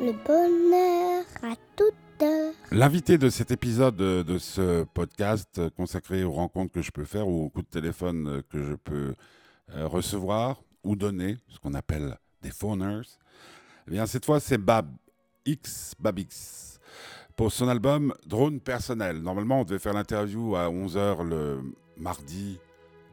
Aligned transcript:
le 0.00 0.12
bonheur 0.12 1.24
à 1.42 1.56
toute 1.76 2.22
heure. 2.22 2.54
L'invité 2.70 3.18
de 3.18 3.28
cet 3.28 3.50
épisode 3.50 3.96
de, 3.96 4.22
de 4.22 4.38
ce 4.38 4.84
podcast 4.84 5.60
consacré 5.76 6.22
aux 6.22 6.32
rencontres 6.32 6.72
que 6.72 6.82
je 6.82 6.90
peux 6.90 7.04
faire 7.04 7.26
ou 7.26 7.46
aux 7.46 7.50
coups 7.50 7.66
de 7.66 7.70
téléphone 7.70 8.42
que 8.48 8.62
je 8.62 8.74
peux 8.74 9.14
euh, 9.74 9.86
recevoir 9.86 10.62
ou 10.84 10.94
donner, 10.94 11.36
ce 11.48 11.58
qu'on 11.58 11.74
appelle 11.74 12.16
des 12.42 12.50
phoners, 12.50 13.02
eh 13.86 13.90
bien 13.90 14.06
cette 14.06 14.24
fois 14.24 14.38
c'est 14.38 14.58
Bab 14.58 14.88
X, 15.44 15.94
Babix, 15.98 16.78
pour 17.36 17.50
son 17.50 17.68
album 17.68 18.14
Drone 18.26 18.60
personnel. 18.60 19.18
Normalement 19.20 19.60
on 19.60 19.64
devait 19.64 19.80
faire 19.80 19.94
l'interview 19.94 20.54
à 20.54 20.68
11h 20.68 21.24
le 21.24 21.60
mardi 21.96 22.60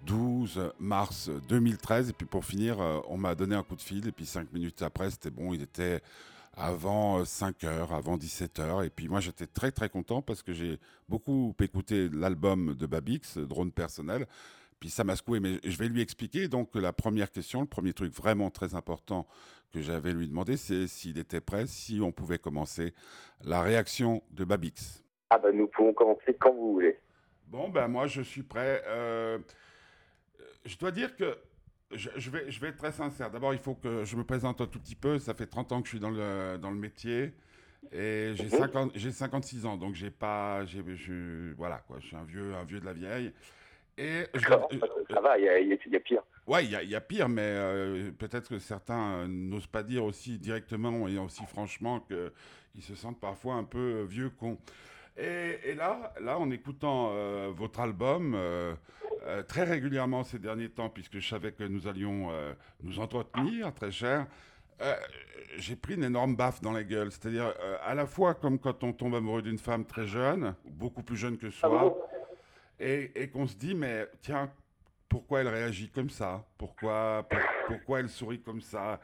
12 0.05 0.71
mars 0.79 1.31
2013 1.49 2.09
et 2.09 2.13
puis 2.13 2.27
pour 2.27 2.45
finir 2.45 2.79
euh, 2.79 2.99
on 3.07 3.17
m'a 3.17 3.33
donné 3.33 3.55
un 3.55 3.63
coup 3.63 3.75
de 3.75 3.81
fil 3.81 4.07
et 4.07 4.11
puis 4.11 4.27
cinq 4.27 4.53
minutes 4.53 4.83
après 4.83 5.09
c'était 5.09 5.31
bon, 5.31 5.51
il 5.51 5.63
était 5.63 6.01
avant 6.57 7.23
5 7.23 7.63
euh, 7.63 7.67
heures, 7.67 7.93
avant 7.93 8.17
17 8.17 8.59
heures. 8.59 8.83
Et 8.83 8.89
puis 8.89 9.07
moi, 9.07 9.19
j'étais 9.19 9.47
très 9.47 9.71
très 9.71 9.89
content 9.89 10.21
parce 10.21 10.43
que 10.43 10.53
j'ai 10.53 10.79
beaucoup 11.09 11.53
écouté 11.61 12.09
l'album 12.11 12.75
de 12.75 12.85
Babix, 12.85 13.37
Drone 13.37 13.71
personnel. 13.71 14.25
Puis 14.79 14.89
ça 14.89 15.03
m'a 15.03 15.15
secoué, 15.15 15.39
mais 15.39 15.59
je 15.63 15.77
vais 15.77 15.87
lui 15.87 16.01
expliquer. 16.01 16.47
Donc 16.47 16.75
la 16.75 16.93
première 16.93 17.31
question, 17.31 17.61
le 17.61 17.67
premier 17.67 17.93
truc 17.93 18.13
vraiment 18.13 18.49
très 18.49 18.75
important 18.75 19.25
que 19.71 19.81
j'avais 19.81 20.13
lui 20.13 20.27
demandé, 20.27 20.57
c'est 20.57 20.87
s'il 20.87 21.17
était 21.17 21.41
prêt, 21.41 21.67
si 21.67 21.99
on 22.01 22.11
pouvait 22.11 22.37
commencer 22.39 22.93
la 23.43 23.61
réaction 23.61 24.23
de 24.31 24.45
Babix. 24.45 25.03
Ah 25.29 25.37
ben 25.39 25.55
nous 25.55 25.67
pouvons 25.67 25.93
commencer 25.93 26.35
quand 26.39 26.53
vous 26.53 26.73
voulez. 26.73 26.99
Bon 27.47 27.69
ben 27.69 27.87
moi 27.87 28.07
je 28.07 28.21
suis 28.21 28.43
prêt. 28.43 28.83
Euh, 28.87 29.39
je 30.65 30.77
dois 30.77 30.91
dire 30.91 31.15
que 31.15 31.37
je, 31.95 32.29
vais, 32.29 32.49
je 32.49 32.59
vais 32.59 32.69
être 32.69 32.77
très 32.77 32.91
sincère. 32.91 33.31
D'abord, 33.31 33.53
il 33.53 33.59
faut 33.59 33.75
que 33.75 34.03
je 34.05 34.15
me 34.15 34.23
présente 34.23 34.61
un 34.61 34.67
tout 34.67 34.79
petit 34.79 34.95
peu. 34.95 35.19
Ça 35.19 35.33
fait 35.33 35.45
30 35.45 35.71
ans 35.71 35.81
que 35.81 35.87
je 35.87 35.91
suis 35.91 35.99
dans 35.99 36.09
le, 36.09 36.57
dans 36.57 36.71
le 36.71 36.77
métier. 36.77 37.33
Et 37.91 38.33
j'ai, 38.35 39.11
56 39.11 39.57
mhm. 39.57 39.65
ans, 39.65 39.77
donc 39.77 39.95
j'ai 39.95 40.09
pas, 40.09 40.65
j'ai, 40.65 40.83
je, 40.95 41.53
voilà 41.53 41.83
quoi, 41.87 41.97
je 41.99 42.07
suis 42.07 42.15
un 42.15 42.23
vieux, 42.23 42.53
un 42.55 42.63
vieux 42.63 42.79
de 42.79 42.85
la 42.85 42.93
vieille. 42.93 43.31
Et 43.97 44.25
ça 44.43 45.21
va, 45.21 45.37
il 45.39 45.45
y, 45.45 45.95
a 45.95 45.99
pire. 45.99 46.21
Ouais, 46.47 46.65
il 46.65 46.71
y, 46.71 46.95
a 46.95 47.01
pire, 47.01 47.29
mais 47.29 47.43
euh, 47.45 48.11
peut-être 48.11 48.49
que 48.49 48.59
certains 48.59 49.25
n'osent 49.27 49.67
pas 49.67 49.83
dire 49.83 50.03
aussi 50.03 50.37
directement 50.37 51.07
et 51.07 51.17
aussi 51.17 51.45
franchement 51.45 52.01
qu'ils 52.01 52.83
se 52.83 52.95
sentent 52.95 53.21
parfois 53.21 53.53
un 53.53 53.63
peu 53.63 54.01
vieux 54.03 54.29
cons. 54.29 54.57
Et, 55.17 55.75
là, 55.75 56.13
là, 56.19 56.37
en 56.37 56.51
écoutant 56.51 57.11
euh, 57.13 57.51
votre 57.55 57.79
album 57.79 58.33
euh, 58.35 58.75
euh, 59.25 59.43
très 59.43 59.63
régulièrement 59.63 60.23
ces 60.23 60.39
derniers 60.39 60.69
temps, 60.69 60.89
puisque 60.89 61.19
je 61.19 61.27
savais 61.27 61.53
que 61.53 61.63
nous 61.63 61.87
allions 61.87 62.29
nous 62.83 62.99
entretenir 62.99 63.73
très 63.73 63.91
cher, 63.91 64.27
j'ai 65.57 65.77
pris 65.77 65.93
une 65.95 66.03
énorme 66.03 66.35
baffe 66.35 66.61
dans 66.61 66.73
la 66.73 66.83
gueule. 66.83 67.11
C'est-à-dire, 67.11 67.53
à 67.83 67.95
la 67.95 68.05
fois 68.05 68.33
comme 68.33 68.59
quand 68.59 68.83
on 68.83 68.91
tombe 68.91 69.15
amoureux 69.15 69.41
d'une 69.41 69.57
femme 69.57 69.85
très 69.85 70.05
jeune, 70.05 70.53
beaucoup 70.65 71.01
plus 71.01 71.15
jeune 71.15 71.37
que 71.37 71.49
soi, 71.49 71.95
et, 72.77 73.11
et 73.15 73.29
qu'on 73.29 73.47
se 73.47 73.55
dit, 73.55 73.73
mais 73.73 74.09
tiens, 74.21 74.51
pourquoi 75.07 75.41
elle 75.41 75.47
réagit 75.47 75.89
comme 75.89 76.09
ça? 76.09 76.43
Pourquoi, 76.57 77.25
pourquoi 77.67 78.01
elle 78.01 78.09
sourit 78.09 78.41
comme 78.41 78.59
ça? 78.59 78.99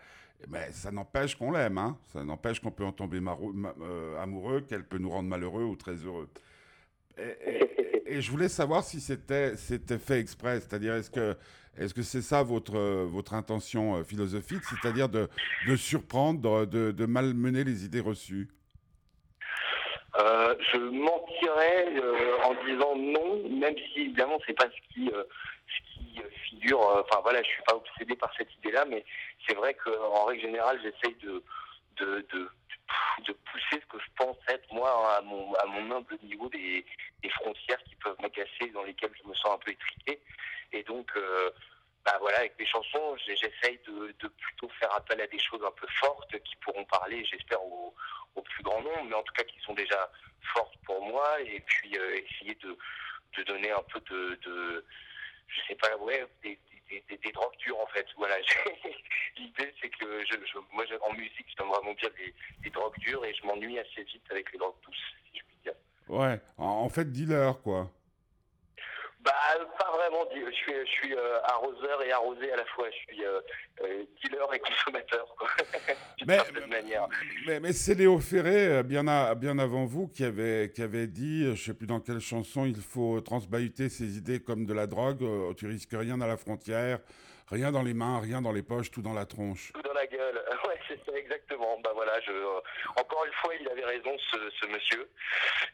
Mais 0.50 0.72
ça 0.72 0.92
n'empêche 0.92 1.36
qu'on 1.36 1.52
l'aime, 1.52 1.78
hein. 1.78 1.97
ça 2.14 2.23
n'empêche 2.23 2.59
qu'on 2.59 2.72
peut 2.72 2.84
en 2.84 2.92
tomber 2.92 3.20
euh, 3.20 4.22
amoureux, 4.22 4.61
qu'elle 4.61 4.84
peut 4.84 4.97
nous 4.97 5.09
rendre 5.09 5.30
malheureux 5.30 5.64
ou 5.64 5.75
très 5.75 5.95
heureux. 5.95 6.30
Et, 8.06 8.22
je 8.22 8.30
voulais 8.30 8.50
savoir 8.50 8.84
si 8.84 9.00
c'était 9.00 9.56
fait 9.56 10.19
exprès, 10.19 10.59
c'est-à-dire 10.59 10.95
est-ce 10.95 11.94
que 11.94 12.02
c'est 12.02 12.22
ça 12.22 12.44
votre 12.44 13.34
intention 13.34 13.95
euh, 13.95 14.03
philosophique, 14.03 14.64
c'est-à-dire 14.64 15.08
de, 15.08 15.28
surprendre, 15.78 16.66
de, 16.66 16.92
de, 16.92 17.06
malmener 17.06 17.64
les 17.64 17.86
idées 17.86 18.02
reçues? 18.02 18.50
Euh, 20.19 20.56
Je 20.74 20.78
mentirais 20.78 21.88
en 22.44 22.53
disant 22.66 22.96
non, 22.97 23.50
même 23.50 23.75
si 23.94 24.01
évidemment 24.01 24.40
c'est 24.46 24.57
pas 24.57 24.68
ce 24.68 24.94
qui 24.94 25.09
figure. 26.61 26.79
Enfin 26.79 27.22
voilà, 27.22 27.41
je 27.44 27.47
suis 27.47 27.63
pas 27.63 27.75
obsédé 27.75 28.16
par 28.16 28.31
cette 28.38 28.53
idée-là, 28.55 28.85
mais 28.85 29.03
c'est 29.47 29.55
vrai 29.55 29.73
qu'en 29.73 30.25
règle 30.25 30.41
générale, 30.41 30.79
j'essaye 30.81 31.16
de, 31.16 31.44
de, 31.97 32.25
de, 32.31 33.33
pousser 33.51 33.81
ce 33.81 33.85
que 33.88 33.99
je 33.99 34.09
pense 34.16 34.38
être, 34.47 34.71
moi, 34.73 35.17
à 35.17 35.21
mon, 35.21 35.53
à 35.55 35.66
mon 35.66 35.95
humble 35.95 36.17
niveau 36.23 36.50
des, 36.50 36.85
frontières 37.29 37.81
qui 37.83 37.95
peuvent 37.95 38.19
m'agacer, 38.21 38.69
dans 38.73 38.83
lesquelles 38.83 39.13
je 39.21 39.27
me 39.27 39.33
sens 39.35 39.53
un 39.53 39.57
peu 39.57 39.71
étriqué. 39.71 40.21
Et 40.73 40.83
donc, 40.83 41.09
euh, 41.16 41.50
bah 42.05 42.17
voilà, 42.19 42.39
avec 42.39 42.57
mes 42.59 42.66
chansons, 42.66 43.16
j'essaye 43.25 43.79
de, 43.88 44.13
de, 44.19 44.27
plutôt 44.27 44.69
faire 44.79 44.94
appel 44.95 45.21
à 45.21 45.27
des 45.27 45.39
choses 45.39 45.63
un 45.63 45.71
peu 45.71 45.88
fortes 46.00 46.38
qui 46.44 46.55
pourront 46.57 46.85
parler, 46.85 47.23
j'espère, 47.25 47.63
au, 47.63 47.94
au, 48.35 48.41
plus 48.41 48.63
grand 48.63 48.81
nombre, 48.81 49.03
mais 49.05 49.16
en 49.16 49.23
tout 49.23 49.33
cas 49.33 49.44
qui 49.44 49.59
sont 49.61 49.73
déjà 49.73 50.09
fortes 50.53 50.75
pour 50.85 51.01
moi, 51.05 51.39
et 51.41 51.59
puis 51.61 51.97
euh, 51.97 52.16
essayer 52.16 52.55
de, 52.55 52.77
de 53.38 53.44
donner 53.44 53.71
un 53.71 53.83
peu 53.83 54.00
de, 54.09 54.39
de 54.44 54.85
je 55.56 55.62
sais 55.67 55.75
pas, 55.75 55.95
ouais, 55.97 56.25
des, 56.44 56.57
des, 56.89 57.31
drogues 57.31 57.56
dures 57.59 57.79
en 57.79 57.88
fait. 57.88 58.06
Voilà, 58.17 58.35
l'idée 59.38 59.73
c'est 59.81 59.89
que 59.89 60.25
je, 60.25 60.59
moi 60.73 60.84
en 61.01 61.13
musique 61.13 61.47
j'aime 61.57 61.67
vraiment 61.67 61.94
bien 61.94 62.09
des, 62.63 62.69
drogues 62.69 62.97
dures 63.00 63.23
et 63.25 63.34
je 63.34 63.45
m'ennuie 63.45 63.79
assez 63.79 64.03
vite 64.03 64.23
avec 64.29 64.51
les 64.51 64.59
drogues 64.59 64.75
douces, 64.84 65.13
si 65.31 65.39
je 65.39 65.44
puis 65.45 65.57
dire. 65.63 65.73
Ouais, 66.07 66.39
en 66.57 66.89
fait 66.89 67.12
dealer 67.12 67.59
quoi. 67.62 67.89
Bah, 69.23 69.31
pas 69.78 69.91
vraiment. 69.91 70.25
Je 70.34 70.51
suis, 70.51 70.73
je 70.73 70.91
suis 70.91 71.16
euh, 71.16 71.39
arroseur 71.44 72.01
et 72.03 72.12
arrosé 72.12 72.51
à 72.51 72.56
la 72.56 72.66
fois. 72.66 72.89
Je 72.89 73.13
suis 73.13 73.23
euh, 73.23 73.39
euh, 74.50 74.53
et 74.56 74.59
consommateur, 74.59 75.35
mais, 76.28 76.38
manière. 76.68 77.07
Mais, 77.46 77.59
mais 77.59 77.74
c'est 77.74 77.96
Léo 77.96 78.19
Ferré, 78.19 78.84
bien, 78.84 79.03
bien 79.35 79.59
avant 79.59 79.85
vous, 79.85 80.07
qui 80.07 80.24
avait, 80.24 80.72
qui 80.74 80.81
avait 80.81 81.07
dit, 81.07 81.44
je 81.46 81.50
ne 81.52 81.56
sais 81.56 81.74
plus 81.74 81.88
dans 81.88 82.00
quelle 82.00 82.19
chanson, 82.19 82.66
il 82.66 82.81
faut 82.81 83.22
transbahuter 83.22 83.90
ses 83.90 84.18
idées 84.18 84.40
comme 84.40 84.66
de 84.66 84.74
la 84.74 84.88
drogue. 84.88 85.24
tu 85.56 85.68
risques 85.68 85.94
rien 85.94 86.19
à 86.22 86.28
la 86.28 86.38
frontière, 86.38 87.00
rien 87.50 87.72
dans 87.72 87.84
les 87.84 87.94
mains, 87.94 88.19
rien 88.19 88.41
dans 88.41 88.51
les 88.51 88.63
poches, 88.63 88.91
tout 88.91 89.01
dans 89.01 89.13
la 89.13 89.25
tronche. 89.25 89.72
Tout 89.74 89.81
dans 89.81 89.94
la 89.94 90.07
gueule. 90.07 90.41
Ouais, 90.68 90.80
c'est 90.88 91.00
ça 91.06 91.18
exactement. 91.18 91.80
Bah 91.84 91.91
voilà, 91.96 92.19
je, 92.22 92.31
encore 93.00 93.25
une 93.25 93.34
fois, 93.34 93.53
il 93.59 93.68
avait 93.68 93.85
raison, 93.85 94.16
ce, 94.31 94.38
ce 94.62 94.68
monsieur. 94.68 95.09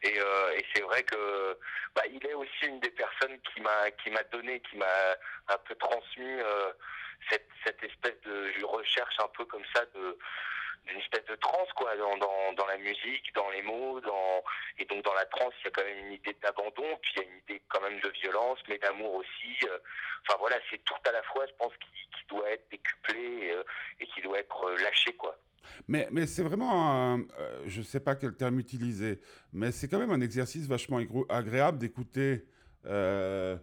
Et, 0.02 0.16
et 0.16 0.64
c'est 0.72 0.82
vrai 0.82 1.02
que 1.02 1.58
bah, 1.94 2.02
il 2.10 2.24
est 2.24 2.34
aussi 2.34 2.66
une 2.66 2.80
des 2.80 2.90
personnes 2.90 3.36
qui 3.40 3.60
m'a 3.60 3.90
qui 4.02 4.10
m'a 4.10 4.22
donné, 4.32 4.60
qui 4.60 4.76
m'a 4.76 4.86
un 5.48 5.58
peu 5.66 5.74
transmis 5.74 6.40
euh, 6.40 6.72
cette, 7.28 7.82
espèce 7.82 8.20
de 8.22 8.64
recherche 8.64 9.14
un 9.20 9.28
peu 9.36 9.44
comme 9.44 9.64
ça 9.74 9.84
d'une 9.94 10.98
espèce 10.98 11.24
de 11.26 11.36
transe 11.36 11.68
quoi 11.76 11.96
dans, 11.96 12.16
dans, 12.16 12.52
dans, 12.54 12.66
la 12.66 12.78
musique, 12.78 13.34
dans 13.34 13.48
les 13.50 13.62
mots, 13.62 14.00
dans 14.00 14.42
et 14.78 14.84
donc 14.86 15.04
dans 15.04 15.14
la 15.14 15.26
transe 15.26 15.52
il 15.60 15.64
y 15.64 15.68
a 15.68 15.70
quand 15.70 15.84
même 15.84 16.06
une 16.06 16.12
idée 16.12 16.36
d'abandon, 16.42 16.98
puis 17.02 17.12
il 17.16 17.22
y 17.22 17.24
a 17.24 17.28
une 17.28 17.38
idée 17.38 17.62
quand 17.68 17.80
même 17.82 18.00
de 18.00 18.08
violence, 18.08 18.58
mais 18.68 18.78
d'amour 18.78 19.14
aussi. 19.14 19.56
Euh. 19.64 19.78
enfin 20.26 20.38
voilà, 20.38 20.56
c'est 20.70 20.82
tout 20.84 20.94
à 21.06 21.12
la 21.12 21.22
fois, 21.24 21.46
je 21.46 21.52
pense, 21.58 21.72
qui, 21.76 21.88
doit 22.28 22.50
être 22.50 22.68
décuplé 22.70 23.52
euh, 23.52 23.62
et 24.00 24.06
qui 24.08 24.20
doit 24.20 24.38
être 24.38 24.70
lâché 24.82 25.14
quoi. 25.14 25.38
Mais, 25.86 26.06
mais 26.10 26.26
c'est 26.26 26.42
vraiment, 26.42 27.14
un, 27.14 27.24
je 27.64 27.78
ne 27.78 27.84
sais 27.84 28.00
pas 28.00 28.16
quel 28.16 28.36
terme 28.36 28.58
utiliser, 28.58 29.18
mais 29.52 29.72
c'est 29.72 29.88
quand 29.88 29.98
même 29.98 30.10
un 30.10 30.20
exercice 30.20 30.66
vachement 30.66 31.00
agréable 31.30 31.78
d'écouter 31.78 32.44
euh, 32.86 33.56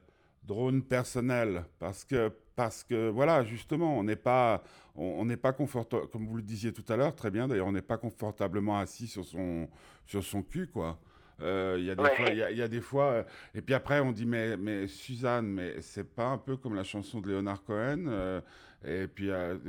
drone 0.45 0.83
personnel 0.83 1.65
parce 1.79 2.03
que 2.03 2.31
parce 2.55 2.83
que 2.83 3.09
voilà 3.09 3.43
justement 3.43 3.97
on 3.97 4.03
n'est 4.03 4.15
pas 4.15 4.63
on 4.95 5.25
n'est 5.25 5.37
pas 5.37 5.53
confortable 5.53 6.07
comme 6.07 6.27
vous 6.27 6.37
le 6.37 6.43
disiez 6.43 6.71
tout 6.71 6.85
à 6.91 6.95
l'heure 6.95 7.15
très 7.15 7.31
bien 7.31 7.47
d'ailleurs 7.47 7.67
on 7.67 7.71
n'est 7.71 7.81
pas 7.81 7.97
confortablement 7.97 8.79
assis 8.79 9.07
sur 9.07 9.25
son 9.25 9.67
sur 10.05 10.23
son 10.23 10.43
cul 10.43 10.67
quoi. 10.67 10.99
Euh, 11.41 11.75
il 11.77 11.85
y 11.85 11.91
a 11.91 11.95
des 11.95 12.05
fois 12.05 12.29
il 12.29 12.57
y, 12.57 12.61
a 12.61 12.67
des 12.69 12.79
fois 12.79 13.05
euh, 13.11 13.23
et 13.53 13.61
puis 13.61 13.73
après 13.73 13.99
on 13.99 14.13
dit 14.13 14.25
mais 14.25 14.55
mais 14.55 14.87
Suzanne 14.87 15.47
mais 15.47 15.81
c'est 15.81 16.15
pas 16.15 16.27
un 16.27 16.37
peu 16.37 16.55
comme 16.55 16.75
la 16.75 16.85
chanson 16.85 17.19
de 17.19 17.27
Leonard 17.27 17.61
Cohen 17.65 18.41
et 18.85 19.07
puis 19.07 19.31
hein, 19.31 19.59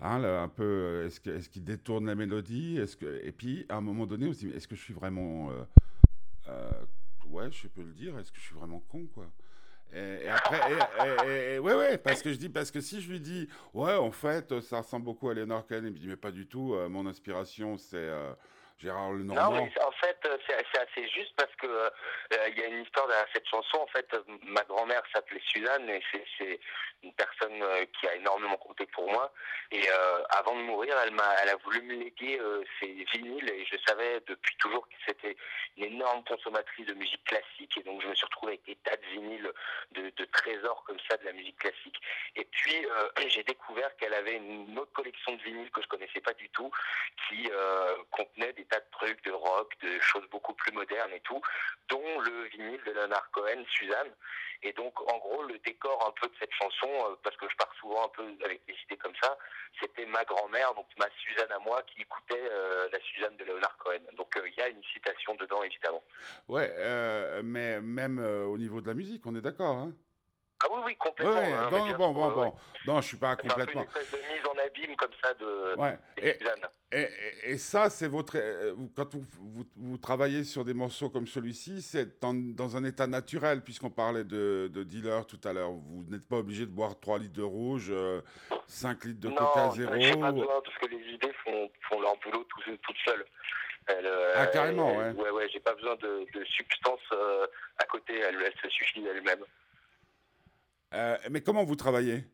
un 0.00 0.48
peu 0.48 1.04
est-ce 1.06 1.20
que 1.20 1.30
est-ce 1.30 1.48
qu'il 1.48 1.62
détourne 1.62 2.06
la 2.06 2.16
mélodie 2.16 2.78
est-ce 2.78 2.96
que 2.96 3.20
et 3.24 3.30
puis 3.30 3.64
à 3.68 3.76
un 3.76 3.80
moment 3.80 4.06
donné 4.06 4.26
on 4.26 4.32
se 4.32 4.40
dit 4.40 4.50
est-ce 4.50 4.66
que 4.66 4.74
je 4.74 4.82
suis 4.82 4.94
vraiment 4.94 5.52
ouais, 7.30 7.50
je 7.50 7.68
peux 7.68 7.82
le 7.82 7.92
dire, 7.92 8.18
est-ce 8.18 8.32
que 8.32 8.38
je 8.38 8.44
suis 8.44 8.54
vraiment 8.54 8.82
con, 8.88 9.06
quoi 9.14 9.30
et, 9.94 10.28
après, 10.28 10.60
et, 11.26 11.58
ouais, 11.58 11.74
ouais, 11.74 11.98
parce 11.98 12.22
que 12.22 12.32
je 12.32 12.38
dis, 12.38 12.48
parce 12.48 12.70
que 12.70 12.80
si 12.80 13.00
je 13.00 13.10
lui 13.10 13.20
dis, 13.20 13.48
ouais, 13.74 13.94
en 13.94 14.10
fait, 14.10 14.60
ça 14.60 14.78
ressemble 14.78 15.04
beaucoup 15.04 15.28
à 15.28 15.34
Leonard 15.34 15.66
Cohen, 15.66 15.82
il 15.84 15.92
me 15.92 15.98
dit, 15.98 16.08
mais 16.08 16.16
pas 16.16 16.30
du 16.30 16.46
tout, 16.46 16.74
euh, 16.74 16.88
mon 16.88 17.06
inspiration, 17.06 17.76
c'est 17.78 17.96
euh, 17.96 18.32
Gérard 18.78 19.12
Lenormand. 19.12 19.50
Non, 19.50 19.56
mais 19.56 19.82
en 19.82 19.90
fait, 19.92 20.07
euh, 20.26 20.36
c'est 20.46 20.78
assez 20.78 21.08
juste 21.08 21.32
parce 21.36 21.54
que 21.56 21.66
euh, 21.66 21.90
il 22.48 22.58
y 22.58 22.62
a 22.62 22.66
une 22.66 22.82
histoire 22.82 23.06
derrière 23.06 23.26
cette 23.32 23.46
chanson. 23.48 23.78
En 23.78 23.86
fait, 23.86 24.08
ma 24.42 24.62
grand-mère 24.64 25.02
s'appelait 25.12 25.40
Suzanne 25.44 25.88
et 25.88 26.02
c'est 26.38 26.60
une 27.02 27.12
personne 27.14 27.62
qui 27.98 28.08
a 28.08 28.16
énormément 28.16 28.56
compté 28.56 28.86
pour 28.86 29.10
moi. 29.10 29.32
Et 29.70 29.88
avant 30.30 30.56
de 30.56 30.62
mourir, 30.62 30.96
elle 31.04 31.12
m'a, 31.12 31.34
elle 31.42 31.50
a 31.50 31.56
voulu 31.56 31.82
me 31.82 31.94
léguer 31.94 32.40
ses 32.80 33.04
vinyles 33.12 33.48
et 33.48 33.64
je 33.66 33.76
savais 33.86 34.20
depuis 34.26 34.56
toujours 34.56 34.88
que 34.88 34.94
c'était 35.06 35.36
une 35.76 35.84
énorme 35.84 36.24
consommatrice 36.24 36.86
de 36.86 36.94
musique 36.94 37.22
classique 37.24 37.76
et 37.78 37.82
donc 37.82 38.02
je 38.02 38.08
me 38.08 38.14
suis 38.14 38.24
retrouvé 38.24 38.52
avec 38.54 38.64
des 38.64 38.76
tas 38.76 38.96
de 38.96 39.06
vinyles 39.12 39.52
de, 39.92 40.10
de 40.10 40.24
trésors 40.26 40.82
comme 40.84 40.98
ça 41.08 41.16
de 41.18 41.24
la 41.24 41.32
musique 41.32 41.58
classique. 41.58 42.00
Et 42.34 42.44
puis 42.44 42.86
j'ai 43.28 43.44
découvert 43.44 43.94
qu'elle 43.96 44.14
avait 44.14 44.36
une 44.36 44.78
autre 44.78 44.92
collection 44.92 45.32
de 45.36 45.42
vinyles 45.42 45.70
que 45.70 45.82
je 45.82 45.88
connaissais 45.88 46.20
pas 46.20 46.34
du 46.34 46.48
tout, 46.50 46.70
qui 47.28 47.48
contenait 48.10 48.52
des 48.54 48.64
tas 48.64 48.80
de 48.80 48.90
trucs 48.90 49.22
de 49.24 49.32
rock, 49.32 49.72
de 49.82 50.00
choses 50.08 50.28
beaucoup 50.30 50.54
plus 50.54 50.72
modernes 50.72 51.12
et 51.12 51.20
tout, 51.20 51.40
dont 51.88 52.20
le 52.20 52.44
vinyle 52.48 52.80
de 52.86 52.92
Leonard 52.92 53.30
Cohen, 53.32 53.64
Suzanne. 53.68 54.12
Et 54.62 54.72
donc, 54.72 55.00
en 55.08 55.18
gros, 55.18 55.44
le 55.44 55.56
décor 55.58 56.04
un 56.06 56.12
peu 56.20 56.26
de 56.26 56.34
cette 56.40 56.52
chanson, 56.52 56.88
euh, 56.88 57.14
parce 57.22 57.36
que 57.36 57.46
je 57.48 57.56
pars 57.56 57.72
souvent 57.80 58.06
un 58.06 58.08
peu 58.08 58.24
avec 58.44 58.60
des 58.66 58.74
idées 58.84 58.96
comme 58.96 59.14
ça, 59.22 59.38
c'était 59.80 60.06
ma 60.06 60.24
grand-mère, 60.24 60.74
donc 60.74 60.86
ma 60.98 61.08
Suzanne 61.10 61.52
à 61.52 61.58
moi, 61.60 61.82
qui 61.84 62.02
écoutait 62.02 62.48
euh, 62.50 62.88
la 62.92 62.98
Suzanne 63.00 63.36
de 63.36 63.44
Leonard 63.44 63.76
Cohen. 63.78 64.00
Donc, 64.16 64.36
euh, 64.36 64.48
il 64.48 64.54
y 64.54 64.62
a 64.62 64.68
une 64.68 64.82
citation 64.92 65.36
dedans, 65.36 65.62
évidemment. 65.62 66.02
Ouais, 66.48 66.72
mais 67.44 67.80
même 67.80 68.18
au 68.18 68.58
niveau 68.58 68.80
de 68.80 68.88
la 68.88 68.94
musique, 68.94 69.24
on 69.26 69.36
est 69.36 69.40
d'accord, 69.40 69.76
hein 69.76 69.92
ah 70.60 70.66
oui, 70.72 70.80
oui, 70.86 70.96
complètement. 70.96 71.36
Hein, 71.36 71.68
bon, 71.70 71.94
bon, 71.94 72.12
bon, 72.12 72.30
bon. 72.32 72.54
Non, 72.86 73.00
je 73.00 73.06
suis 73.06 73.16
pas 73.16 73.36
complètement. 73.36 73.84
C'est 73.92 74.00
une 74.00 74.02
espèce 74.02 74.20
de 74.20 74.34
mise 74.34 74.46
en 74.46 74.66
abîme 74.66 74.96
comme 74.96 75.12
ça 75.22 75.34
de. 75.34 75.76
Ouais. 75.76 75.98
Et, 76.16 76.36
et, 76.90 77.08
et, 77.52 77.58
ça, 77.58 77.90
c'est 77.90 78.08
votre. 78.08 78.36
Euh, 78.36 78.74
quand 78.96 79.14
vous, 79.14 79.24
vous, 79.38 79.64
vous, 79.76 79.98
travaillez 79.98 80.42
sur 80.42 80.64
des 80.64 80.74
morceaux 80.74 81.10
comme 81.10 81.28
celui-ci, 81.28 81.80
c'est 81.80 82.20
dans, 82.20 82.34
dans, 82.34 82.76
un 82.76 82.82
état 82.84 83.06
naturel, 83.06 83.62
puisqu'on 83.62 83.90
parlait 83.90 84.24
de, 84.24 84.68
de, 84.72 84.82
dealer 84.82 85.26
tout 85.26 85.40
à 85.44 85.52
l'heure. 85.52 85.70
Vous 85.70 86.04
n'êtes 86.08 86.26
pas 86.26 86.38
obligé 86.38 86.66
de 86.66 86.70
boire 86.70 86.98
3 86.98 87.20
litres 87.20 87.36
de 87.36 87.42
rouge, 87.42 87.92
5 88.66 89.04
euh, 89.04 89.08
litres 89.08 89.20
de 89.20 89.28
coca 89.28 89.70
zéro. 89.76 89.94
Non, 89.94 90.20
pas 90.20 90.32
besoin, 90.32 90.60
parce 90.64 90.78
que 90.78 90.86
les 90.86 91.14
idées 91.14 91.32
font, 91.44 91.70
font 91.88 92.00
leur 92.00 92.16
boulot 92.16 92.44
toutes 92.48 92.80
tout 92.80 92.94
seules. 93.04 93.24
ah, 94.34 94.46
carrément, 94.46 94.96
ouais. 94.96 95.12
Ouais, 95.12 95.30
ouais, 95.30 95.48
j'ai 95.52 95.60
pas 95.60 95.74
besoin 95.74 95.94
de, 95.96 96.26
de 96.34 96.44
substance 96.46 97.00
euh, 97.12 97.46
à 97.78 97.84
côté, 97.84 98.18
elle, 98.18 98.42
elle 98.44 98.54
se 98.60 98.68
suffit 98.70 99.02
d'elle-même. 99.02 99.44
Euh, 100.94 101.16
mais 101.30 101.40
comment 101.40 101.64
vous 101.64 101.76
travaillez? 101.76 102.24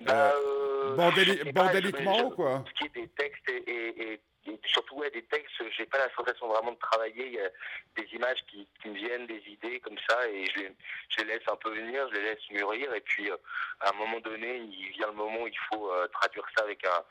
Bah, 0.00 0.32
euh, 0.34 0.94
Bordéliquement 0.96 2.26
ou 2.26 2.30
quoi? 2.30 2.64
Ce 2.68 2.72
qui 2.74 2.84
est 2.86 3.00
des 3.02 3.08
textes 3.08 3.48
et, 3.48 4.20
surtout 4.66 4.96
ouais, 4.96 5.10
des 5.10 5.22
textes, 5.24 5.54
j'ai 5.76 5.86
pas 5.86 5.98
la 5.98 6.12
sensation 6.14 6.48
vraiment 6.48 6.72
de 6.72 6.78
travailler. 6.78 7.26
Il 7.26 7.34
y 7.34 7.40
a 7.40 7.50
des 7.96 8.08
images 8.14 8.44
qui, 8.50 8.66
qui, 8.82 8.88
me 8.88 8.94
viennent, 8.94 9.26
des 9.26 9.42
idées 9.46 9.80
comme 9.80 9.96
ça, 10.08 10.28
et 10.28 10.46
je 10.46 10.60
les, 10.60 10.76
je 11.08 11.22
les, 11.22 11.34
laisse 11.34 11.48
un 11.50 11.56
peu 11.56 11.70
venir, 11.74 12.08
je 12.10 12.14
les 12.14 12.22
laisse 12.22 12.50
mûrir, 12.50 12.92
et 12.94 13.00
puis 13.00 13.30
euh, 13.30 13.36
à 13.80 13.90
un 13.90 13.92
moment 13.92 14.20
donné, 14.20 14.56
il 14.56 14.90
vient 14.90 15.08
le 15.08 15.14
moment 15.14 15.42
où 15.42 15.48
il 15.48 15.58
faut 15.70 15.90
traduire 16.12 16.44
ça 16.56 16.64
avec 16.64 16.84
un, 16.84 17.04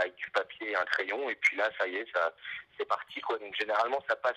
avec 0.00 0.14
du 0.16 0.30
papier 0.30 0.70
et 0.70 0.76
un 0.76 0.84
crayon, 0.84 1.30
et 1.30 1.36
puis 1.36 1.56
là, 1.56 1.70
ça 1.78 1.86
y 1.86 1.96
est, 1.96 2.06
ça 2.14 2.34
c'est 2.78 2.86
parti 2.86 3.20
quoi. 3.20 3.38
Donc 3.38 3.54
généralement, 3.54 4.02
ça 4.08 4.16
passe, 4.16 4.36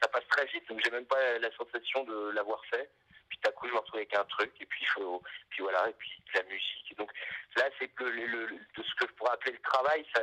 ça 0.00 0.08
passe 0.08 0.26
très 0.28 0.46
vite, 0.46 0.68
donc 0.68 0.80
j'ai 0.84 0.90
même 0.90 1.06
pas 1.06 1.38
la 1.38 1.50
sensation 1.56 2.04
de 2.04 2.30
l'avoir 2.30 2.64
fait 2.66 2.90
puis 3.28 3.38
d'un 3.42 3.50
coup 3.52 3.68
je 3.68 3.72
me 3.72 3.78
retrouve 3.78 3.98
avec 3.98 4.14
un 4.14 4.24
truc 4.24 4.52
et 4.60 4.66
puis 4.66 4.84
faut 4.86 5.22
puis 5.50 5.62
voilà 5.62 5.88
et 5.88 5.92
puis 5.94 6.10
la 6.34 6.42
musique. 6.44 6.96
Donc 6.96 7.10
là 7.56 7.64
c'est 7.78 7.88
que 7.88 8.04
le, 8.04 8.46
de 8.48 8.82
ce 8.82 8.94
que 8.94 9.06
je 9.08 9.12
pourrais 9.14 9.32
appeler 9.32 9.52
le 9.52 9.60
travail 9.60 10.04
ça, 10.14 10.20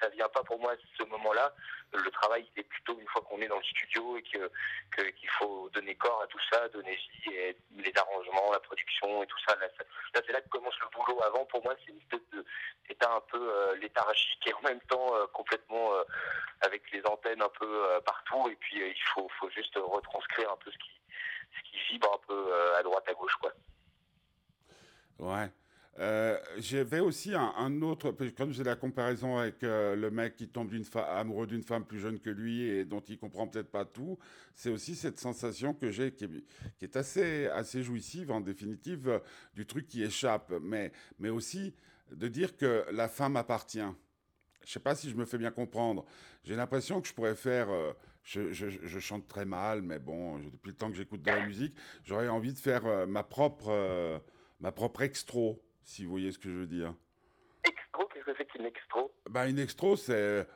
ça, 0.00 0.08
vient 0.10 0.28
pas 0.28 0.42
pour 0.44 0.58
moi 0.60 0.74
ce 0.98 1.04
moment 1.04 1.32
là 1.32 1.52
le 1.92 2.10
travail 2.10 2.46
c'est 2.56 2.62
plutôt 2.64 2.98
une 2.98 3.06
fois 3.08 3.22
qu'on 3.22 3.40
est 3.40 3.48
dans 3.48 3.58
le 3.58 3.64
studio 3.64 4.16
et 4.16 4.22
que 4.22 4.50
qu'il 4.96 5.30
faut 5.30 5.70
donner 5.70 5.94
corps 5.94 6.22
à 6.22 6.26
tout 6.26 6.40
ça 6.50 6.68
donner 6.68 6.94
vie 6.94 7.34
et 7.34 7.56
les 7.76 7.92
arrangements 7.96 8.52
la 8.52 8.60
production 8.60 9.22
et 9.22 9.26
tout 9.26 9.38
ça. 9.46 9.56
Là, 9.56 9.68
c'est 10.14 10.32
là 10.32 10.40
que 10.40 10.48
commence 10.48 10.78
le 10.80 10.88
boulot. 10.90 11.22
Avant 11.24 11.44
pour 11.46 11.62
moi 11.64 11.74
c'est 11.84 11.92
une 11.92 11.98
espèce 11.98 12.44
d'état 12.88 13.12
un 13.12 13.20
peu 13.20 13.38
euh, 13.40 13.76
léthargique 13.76 14.46
et 14.46 14.54
en 14.54 14.62
même 14.62 14.80
temps 14.82 15.14
euh, 15.14 15.26
complètement 15.32 15.94
euh, 15.94 16.02
avec 16.62 16.90
les 16.92 17.04
antennes 17.06 17.42
un 17.42 17.48
peu 17.48 18.00
partout. 18.04 18.48
Et 18.50 18.56
puis 18.56 18.78
il 18.78 19.02
faut 19.14 19.28
faut 19.40 19.50
juste 19.50 19.76
retranscrire 19.76 20.50
un 20.50 20.56
peu 20.56 20.70
ce 20.70 20.78
qui 20.78 20.97
ce 21.52 21.70
qui 21.70 21.92
vibre 21.92 22.08
un 22.14 22.26
peu 22.26 22.52
euh, 22.52 22.78
à 22.78 22.82
droite, 22.82 23.04
à 23.08 23.14
gauche, 23.14 23.36
quoi. 23.40 23.52
Ouais. 25.18 25.50
Euh, 25.98 26.38
J'avais 26.58 27.00
aussi 27.00 27.34
un, 27.34 27.82
autre, 27.82 28.14
comme 28.36 28.52
j'ai 28.52 28.62
la 28.62 28.76
comparaison 28.76 29.36
avec 29.38 29.64
euh, 29.64 29.96
le 29.96 30.12
mec 30.12 30.36
qui 30.36 30.48
tombe 30.48 30.72
amoureux 30.94 31.48
d'une 31.48 31.64
femme 31.64 31.84
plus 31.84 31.98
jeune 31.98 32.20
que 32.20 32.30
lui 32.30 32.62
et 32.62 32.84
dont 32.84 33.00
il 33.00 33.18
comprend 33.18 33.48
peut-être 33.48 33.70
pas 33.70 33.84
tout, 33.84 34.16
c'est 34.54 34.70
aussi 34.70 34.94
cette 34.94 35.18
sensation 35.18 35.74
que 35.74 35.90
j'ai 35.90 36.12
qui, 36.12 36.28
qui, 36.78 36.84
est 36.84 36.96
assez, 36.96 37.48
assez 37.48 37.82
jouissive 37.82 38.30
en 38.30 38.40
définitive 38.40 39.20
du 39.54 39.66
truc 39.66 39.88
qui 39.88 40.04
échappe, 40.04 40.52
mais, 40.62 40.92
mais 41.18 41.30
aussi 41.30 41.74
de 42.12 42.28
dire 42.28 42.56
que 42.56 42.84
la 42.92 43.08
femme 43.08 43.36
appartient. 43.36 43.90
Je 44.64 44.72
sais 44.72 44.80
pas 44.80 44.94
si 44.94 45.10
je 45.10 45.16
me 45.16 45.24
fais 45.24 45.38
bien 45.38 45.50
comprendre. 45.50 46.04
J'ai 46.44 46.54
l'impression 46.54 47.00
que 47.00 47.08
je 47.08 47.14
pourrais 47.14 47.34
faire 47.34 47.68
je, 48.28 48.98
chante 48.98 49.26
très 49.26 49.44
mal, 49.44 49.82
mais 49.82 49.98
bon, 49.98 50.38
depuis 50.38 50.70
le 50.70 50.76
temps 50.76 50.90
que 50.90 50.96
j'écoute 50.96 51.22
de 51.22 51.30
la 51.30 51.46
musique, 51.46 51.74
j'aurais 52.04 52.28
envie 52.28 52.52
de 52.52 52.58
faire 52.58 52.86
euh, 52.86 53.06
ma 53.06 53.22
propre, 53.22 53.68
euh, 53.70 54.18
ma 54.60 54.70
propre 54.70 55.02
extro, 55.02 55.62
si 55.82 56.04
vous 56.04 56.10
voyez 56.10 56.30
ce 56.32 56.38
que 56.38 56.50
je 56.50 56.56
veux 56.56 56.66
dire. 56.66 56.94
Extro, 57.64 58.06
qu'est-ce 58.12 58.24
que 58.24 58.32
c'est 58.36 58.44
qu'une 58.46 58.66
extro? 58.66 59.12
Bah, 59.30 59.48
Une 59.48 59.58
extro, 59.58 59.96
c'est, 59.96 60.46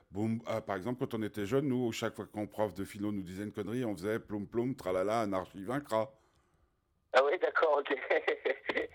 ah, 0.47 0.61
par 0.61 0.77
exemple, 0.77 1.01
quand 1.01 1.15
on 1.19 1.23
était 1.23 1.47
jeune, 1.47 1.69
nous, 1.69 1.93
chaque 1.93 2.15
fois 2.15 2.27
qu'un 2.27 2.47
prof 2.47 2.75
de 2.75 2.85
philo 2.85 3.11
nous 3.11 3.23
disait 3.23 3.45
une 3.45 3.53
connerie, 3.53 3.85
on 3.85 3.97
faisait 3.97 4.19
plom 4.19 4.47
plom, 4.47 4.75
tralala, 4.75 5.23
anarchie 5.23 5.65
vaincra. 5.65 6.13
Ah 7.15 7.21
oui, 7.25 7.39
d'accord, 7.41 7.81
ok. 7.81 7.97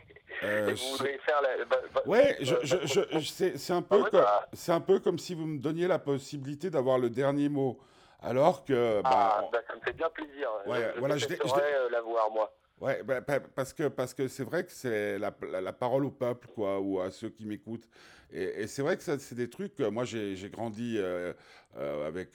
Euh, 0.44 0.76
vous 0.76 0.98
voulez 0.98 1.18
faire 1.26 1.42
la. 1.42 1.66
Bah, 1.66 1.78
bah, 1.96 2.04
ouais, 2.06 2.38
je, 2.42 2.54
je, 2.64 3.56
c'est 3.58 3.74
un, 3.74 3.82
peu 3.82 4.04
bah. 4.12 4.48
un 4.68 4.82
peu 4.82 5.00
comme 5.00 5.18
si 5.18 5.34
vous 5.34 5.48
me 5.48 5.58
donniez 5.58 5.88
la 5.88 5.98
possibilité 5.98 6.70
d'avoir 6.70 7.00
le 7.00 7.10
dernier 7.10 7.50
mot. 7.50 7.80
Alors 8.22 8.64
que. 8.64 9.02
Bah, 9.02 9.10
ah, 9.14 9.50
bah, 9.52 9.60
ça 9.68 9.76
me 9.76 9.82
fait 9.82 9.94
bien 9.94 10.10
plaisir. 10.10 10.50
Ouais, 10.66 10.92
je, 10.96 11.00
voilà, 11.00 11.18
je, 11.18 11.28
euh, 11.28 11.90
la 11.90 12.02
voir, 12.02 12.32
moi. 12.32 12.56
Ouais, 12.80 13.02
bah, 13.04 13.22
parce 13.22 13.74
que 13.74 13.88
parce 13.88 14.14
que 14.14 14.28
c'est 14.28 14.44
vrai 14.44 14.64
que 14.64 14.72
c'est 14.72 15.18
la, 15.18 15.36
la, 15.62 15.74
parole 15.74 16.06
au 16.06 16.12
peuple, 16.12 16.48
quoi, 16.54 16.80
ou 16.80 17.00
à 17.00 17.12
ceux 17.12 17.30
qui 17.30 17.46
m'écoutent. 17.46 17.88
Et, 18.32 18.68
c'est 18.68 18.82
vrai 18.82 18.98
que 18.98 19.04
ça, 19.04 19.18
c'est 19.20 19.36
des 19.36 19.50
trucs. 19.50 19.80
Moi, 19.80 20.04
j'ai 20.04 20.50
grandi 20.50 20.98
euh, 20.98 21.34
euh, 21.78 22.08
avec 22.08 22.32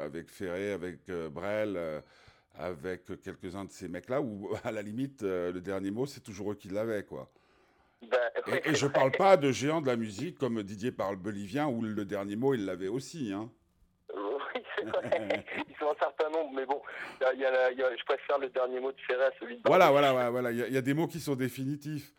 avec 0.00 0.30
Ferré, 0.30 0.72
avec 0.72 1.06
Brel, 1.30 1.78
avec 2.58 3.04
quelques-uns 3.22 3.64
de 3.64 3.70
ces 3.70 3.88
mecs-là, 3.88 4.20
où 4.20 4.50
à 4.64 4.72
la 4.72 4.82
limite, 4.82 5.22
le 5.22 5.60
dernier 5.60 5.90
mot, 5.90 6.06
c'est 6.06 6.20
toujours 6.20 6.52
eux 6.52 6.56
qui 6.56 6.68
l'avaient, 6.68 7.04
quoi. 7.04 7.30
Ben, 8.02 8.18
et, 8.48 8.70
et, 8.70 8.74
je 8.74 8.86
parle 8.86 9.10
pas 9.10 9.38
de 9.38 9.50
géants 9.50 9.80
de 9.80 9.86
la 9.86 9.96
musique 9.96 10.38
comme 10.38 10.62
Didier 10.62 10.92
parle 10.92 11.16
bolivien, 11.16 11.66
où 11.66 11.80
le 11.80 12.04
dernier 12.04 12.36
mot, 12.36 12.52
il 12.52 12.66
l'avait 12.66 12.88
aussi, 12.88 13.32
hein. 13.32 13.50
Ils 15.68 15.76
sont 15.78 15.90
un 15.90 15.98
certain 15.98 16.30
nombre, 16.30 16.50
mais 16.54 16.66
bon, 16.66 16.80
y 17.20 17.24
a, 17.24 17.34
y 17.72 17.82
a, 17.82 17.96
je 17.96 18.04
préfère 18.04 18.38
le 18.38 18.48
dernier 18.48 18.80
mot 18.80 18.92
de 18.92 19.00
Ferré 19.06 19.24
à 19.24 19.30
celui 19.38 19.56
de 19.56 19.62
Voilà, 19.66 19.90
voilà, 19.90 20.30
voilà. 20.30 20.50
Il 20.50 20.72
y, 20.72 20.76
a 20.76 20.82
des 20.82 20.94
mots 20.94 21.06
qui 21.06 21.20
sont 21.20 21.34
définitifs. 21.34 22.12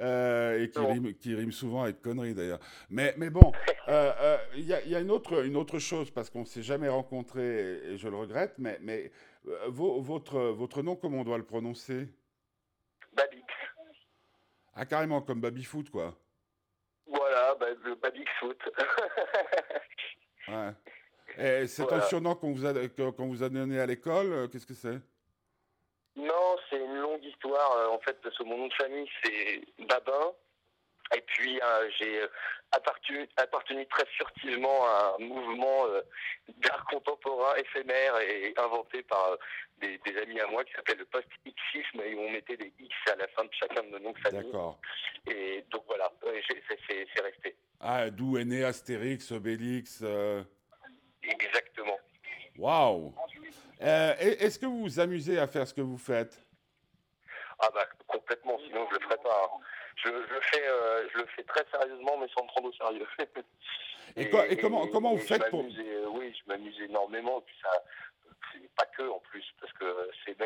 Euh, 0.00 0.60
et 0.60 0.70
qui 0.70 0.80
riment, 0.80 1.14
qui 1.14 1.36
riment, 1.36 1.52
souvent 1.52 1.84
avec 1.84 2.02
conneries 2.02 2.34
d'ailleurs. 2.34 2.58
Mais, 2.90 3.14
mais 3.16 3.30
bon, 3.30 3.52
euh, 3.88 4.12
euh, 4.20 4.38
il 4.56 4.66
y, 4.66 4.74
a, 4.74 4.84
y, 4.84 4.96
a, 4.96 5.00
une 5.00 5.12
autre, 5.12 5.44
une 5.44 5.56
autre 5.56 5.78
chose, 5.78 6.10
parce 6.10 6.30
qu'on 6.30 6.40
ne 6.40 6.46
s'est 6.46 6.64
jamais 6.64 6.88
rencontrés, 6.88 7.92
et 7.92 7.96
je 7.96 8.08
le 8.08 8.16
regrette, 8.16 8.54
mais, 8.58 8.76
mais 8.80 9.12
votre, 9.68 10.40
votre 10.40 10.82
nom, 10.82 10.96
comment 10.96 11.18
on 11.18 11.24
doit 11.24 11.38
le 11.38 11.44
prononcer? 11.44 12.08
Babix. 13.12 13.44
Ah, 14.74 14.84
carrément, 14.84 15.22
comme 15.22 15.40
Babyfoot, 15.40 15.88
quoi. 15.90 16.18
Voilà, 17.06 17.54
bah, 17.54 17.66
le 17.84 17.96
Foot. 18.40 18.58
ouais. 20.48 20.72
Et 21.38 21.66
c'est 21.66 21.90
un 21.92 22.00
surnom 22.02 22.34
qu'on 22.34 22.52
vous, 22.52 22.66
a, 22.66 22.72
qu'on 23.12 23.26
vous 23.26 23.42
a 23.42 23.48
donné 23.48 23.80
à 23.80 23.86
l'école, 23.86 24.32
euh, 24.32 24.48
qu'est-ce 24.48 24.66
que 24.66 24.74
c'est? 24.74 25.00
Non, 26.16 26.56
c'est 26.70 26.78
une 26.78 26.96
longue 26.96 27.24
histoire. 27.24 27.72
Euh, 27.76 27.88
en 27.88 27.98
fait, 28.00 28.20
parce 28.22 28.36
que 28.38 28.44
mon 28.44 28.58
nom 28.58 28.68
de 28.68 28.74
famille, 28.74 29.08
c'est 29.22 29.62
Babin. 29.86 30.32
Et 31.14 31.20
puis, 31.20 31.60
euh, 31.60 31.90
j'ai 31.98 32.22
appartenu, 32.72 33.28
appartenu, 33.36 33.86
très 33.86 34.06
furtivement 34.06 34.86
à 34.86 35.16
un 35.18 35.24
mouvement 35.24 35.86
d'art 36.62 36.84
contemporain 36.90 37.54
éphémère 37.56 38.18
et 38.20 38.54
inventé 38.56 39.02
par 39.02 39.36
des, 39.80 40.00
amis 40.22 40.40
à 40.40 40.46
moi 40.46 40.64
qui 40.64 40.72
s'appelle 40.72 40.98
le 40.98 41.04
post-Xisme 41.04 42.00
et 42.00 42.14
où 42.14 42.20
on 42.20 42.30
mettait 42.30 42.56
des 42.56 42.72
X 42.78 42.94
à 43.12 43.16
la 43.16 43.28
fin 43.28 43.44
de 43.44 43.50
chacun 43.52 43.82
de 43.82 43.90
nos 43.90 43.98
noms 43.98 44.12
de 44.12 44.18
famille. 44.18 44.44
D'accord. 44.44 44.78
Et 45.26 45.64
donc 45.70 45.84
voilà, 45.86 46.10
c'est 46.22 47.20
resté. 47.22 47.54
Ah, 47.80 48.08
d'où 48.08 48.38
est 48.38 48.44
né 48.44 48.64
Astérix, 48.64 49.30
Obélix. 49.30 50.02
Waouh 52.58 53.14
euh, 53.82 54.14
Est-ce 54.18 54.58
que 54.58 54.66
vous 54.66 54.82
vous 54.82 55.00
amusez 55.00 55.38
à 55.38 55.46
faire 55.46 55.66
ce 55.66 55.74
que 55.74 55.80
vous 55.80 55.98
faites? 55.98 56.40
Ah 57.58 57.68
bah 57.74 57.84
complètement, 58.06 58.58
sinon 58.66 58.86
je 58.90 58.94
le 58.96 59.00
ferais 59.00 59.16
pas. 59.18 59.42
hein. 59.44 59.58
Je, 59.96 60.08
je 60.08 60.34
le 60.34 60.40
fais, 60.40 60.66
euh, 60.68 61.08
je 61.12 61.18
le 61.18 61.26
fais 61.26 61.42
très 61.44 61.64
sérieusement, 61.70 62.16
mais 62.18 62.26
sans 62.36 62.42
me 62.42 62.48
prendre 62.48 62.68
au 62.68 62.72
sérieux. 62.72 63.06
Et 64.16 64.28
quoi- 64.30 64.46
et 64.46 64.56
comment- 64.56 64.86
comment 64.88 65.12
vous 65.14 65.18
faites 65.18 65.48
pour- 65.50 65.64
euh, 65.64 66.06
Oui, 66.10 66.32
je 66.38 66.48
m'amuse 66.48 66.78
énormément. 66.82 67.38
Et 67.38 67.42
puis 67.46 67.56
ça, 67.62 67.70
c'est 68.52 68.68
pas 68.76 68.84
que 68.86 69.02
en 69.08 69.18
plus, 69.18 69.44
parce 69.60 69.72
que 69.72 70.10
c'est 70.24 70.36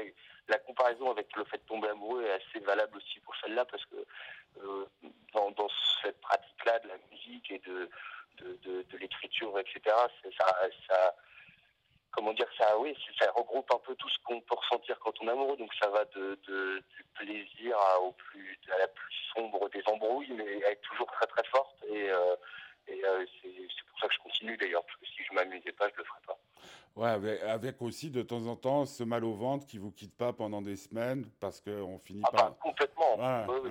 la 0.49 0.59
comparaison 0.61 1.11
avec 1.11 1.35
le 1.37 1.45
fait 1.45 1.59
de 1.59 1.63
tomber 1.65 1.89
amoureux 1.89 2.23
est 2.25 2.31
assez 2.33 2.65
valable 2.65 2.97
aussi 2.97 3.21
pour 3.21 3.35
celle-là, 3.43 3.67
parce 3.67 3.85
que 3.87 3.97
euh, 4.65 4.87
dans, 5.35 5.51
dans 5.51 5.69
cette 6.03 6.19
pratique-là 6.21 6.79
de 6.79 6.89
la 6.89 6.95
musique 7.11 7.51
et 7.51 7.59
de 7.59 7.91
de, 8.39 8.57
de, 8.63 8.83
de 8.85 8.97
l'écriture, 8.99 9.59
etc. 9.59 9.81
ça, 10.39 11.15
comment 12.19 12.33
dire 12.33 12.49
ça, 12.59 12.77
oui, 12.79 12.95
ça 13.19 13.31
regroupe 13.31 13.73
un 13.73 13.79
peu 13.79 13.95
tout 13.95 14.09
ce 14.09 14.19
qu'on 14.25 14.41
peut 14.41 14.57
ressentir 14.57 14.99
quand 14.99 15.13
on 15.21 15.29
est 15.29 15.31
amoureux. 15.31 15.57
Donc 15.57 15.73
ça 15.81 15.89
va 15.89 16.05
de, 16.07 16.39
de- 16.49 16.83
du 16.97 17.05
plaisir 17.15 17.77
à, 17.79 18.01
au 18.01 18.11
plus, 18.13 18.59
à 18.75 18.79
la 18.79 18.89
plus 18.89 19.15
sombre 19.35 19.69
des 19.71 19.83
embrouilles, 19.87 20.33
mais 20.33 20.45
elle 20.67 20.73
est 20.73 20.81
toujours 20.83 21.07
très 21.13 21.27
très 21.27 21.45
forte. 21.45 21.77
Et, 21.89 22.11
euh, 22.11 22.35
et 22.89 23.05
euh, 23.05 23.25
c'est 23.43 23.87
pour 23.89 24.01
ça 24.01 24.09
que 24.09 24.15
je 24.15 24.19
continue 24.19 24.57
d'ailleurs, 24.57 24.85
parce 24.85 24.99
que 24.99 25.07
si 25.07 25.23
je 25.29 25.33
m'amusais 25.35 25.73
pas, 25.73 25.89
je 25.91 25.97
le 25.97 26.05
ferais 26.05 26.21
pas. 26.27 26.39
Ouais, 26.97 27.09
avec, 27.11 27.43
avec 27.43 27.83
aussi 27.83 28.11
de 28.11 28.23
temps 28.23 28.47
en 28.47 28.57
temps 28.57 28.85
ce 28.85 29.05
mal 29.05 29.25
au 29.25 29.33
ventre 29.35 29.65
qui 29.67 29.79
vous 29.79 29.93
quitte 29.93 30.17
pas 30.17 30.33
pendant 30.33 30.61
des 30.61 30.75
semaines 30.75 31.25
parce 31.39 31.61
qu'on 31.61 31.99
finit 32.01 32.23
Ah 32.27 32.33
par. 32.33 32.51
bah, 32.51 32.57
complètement, 32.61 33.17
Ouais, 33.17 33.61
ouais. 33.61 33.71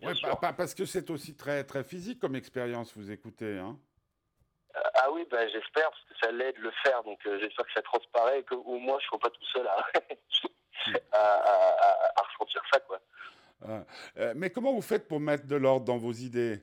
bien 0.00 0.14
sûr. 0.14 0.36
parce 0.40 0.74
que 0.74 0.84
c'est 0.84 1.08
aussi 1.10 1.36
très, 1.36 1.62
très 1.62 1.84
physique 1.84 2.18
comme 2.18 2.34
expérience, 2.34 2.96
vous 2.96 3.12
écoutez. 3.12 3.58
Hein? 3.58 3.78
Ah 4.94 5.10
oui, 5.12 5.26
bah, 5.30 5.46
j'espère, 5.48 5.90
parce 5.90 6.02
que 6.04 6.14
ça 6.26 6.32
l'aide 6.32 6.56
de 6.56 6.62
le 6.62 6.70
faire, 6.82 7.02
donc 7.04 7.18
euh, 7.26 7.38
j'espère 7.40 7.66
que 7.66 7.72
ça 7.72 7.82
transparaît 7.82 8.40
et 8.40 8.42
qu'au 8.44 8.78
moins 8.78 8.98
je 9.00 9.04
ne 9.06 9.08
sois 9.08 9.18
pas 9.18 9.30
tout 9.30 9.44
seul 9.52 9.66
à, 9.66 9.72
à, 11.12 11.18
à- 11.18 12.10
à- 12.16 12.22
ressentir 12.22 12.62
ça, 12.72 12.80
quoi. 12.80 13.00
Ouais. 13.66 13.80
Euh, 14.18 14.32
mais 14.36 14.50
comment 14.50 14.72
vous 14.72 14.82
faites 14.82 15.08
pour 15.08 15.18
mettre 15.20 15.46
de 15.46 15.56
l'ordre 15.56 15.84
dans 15.86 15.96
vos 15.98 16.12
idées? 16.12 16.62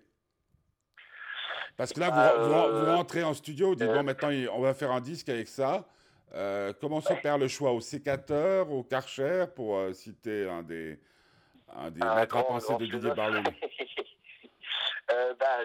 Parce 1.78 1.92
que 1.92 2.00
là, 2.00 2.10
vous, 2.10 2.20
Ah, 2.20 2.34
vous- 2.38 2.54
euh, 2.54 2.86
vous 2.86 2.96
rentrez 2.96 3.24
en 3.24 3.34
studio, 3.34 3.70
vous 3.70 3.76
dites, 3.76 3.88
bon, 3.88 4.04
maintenant, 4.04 4.30
on 4.54 4.62
va 4.62 4.74
faire 4.74 4.92
un 4.92 5.02
disque 5.02 5.28
avec 5.30 5.48
ça. 5.48 5.86
Comment 6.80 7.02
s'opère 7.02 7.38
le 7.38 7.48
choix? 7.48 7.72
Au 7.72 7.82
sécateur, 7.82 8.72
au 8.72 8.84
karcher, 8.84 9.46
pour 9.56 9.78
citer 9.94 10.48
un 10.50 10.64
des, 10.64 11.00
un 11.76 11.92
des 11.92 12.02
Un 12.02 12.16
maîtres 12.16 12.38
à 12.38 12.44
penser 12.44 12.74
de 12.78 12.86
Didier. 12.86 13.12
Barlow 13.12 13.42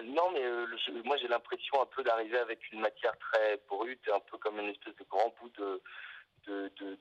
non, 0.03 0.31
mais 0.31 0.43
euh, 0.43 0.67
moi 1.05 1.17
j'ai 1.17 1.27
l'impression 1.27 1.81
un 1.81 1.85
peu 1.85 2.03
d'arriver 2.03 2.37
avec 2.37 2.71
une 2.71 2.81
matière 2.81 3.17
très 3.17 3.57
brute, 3.69 4.07
un 4.13 4.19
peu 4.19 4.37
comme 4.37 4.59
une 4.59 4.69
espèce 4.69 4.95
de 4.95 5.03
grand 5.05 5.33
bout 5.39 5.49
de, 5.49 5.81
de, 6.47 6.71
de, 6.79 6.99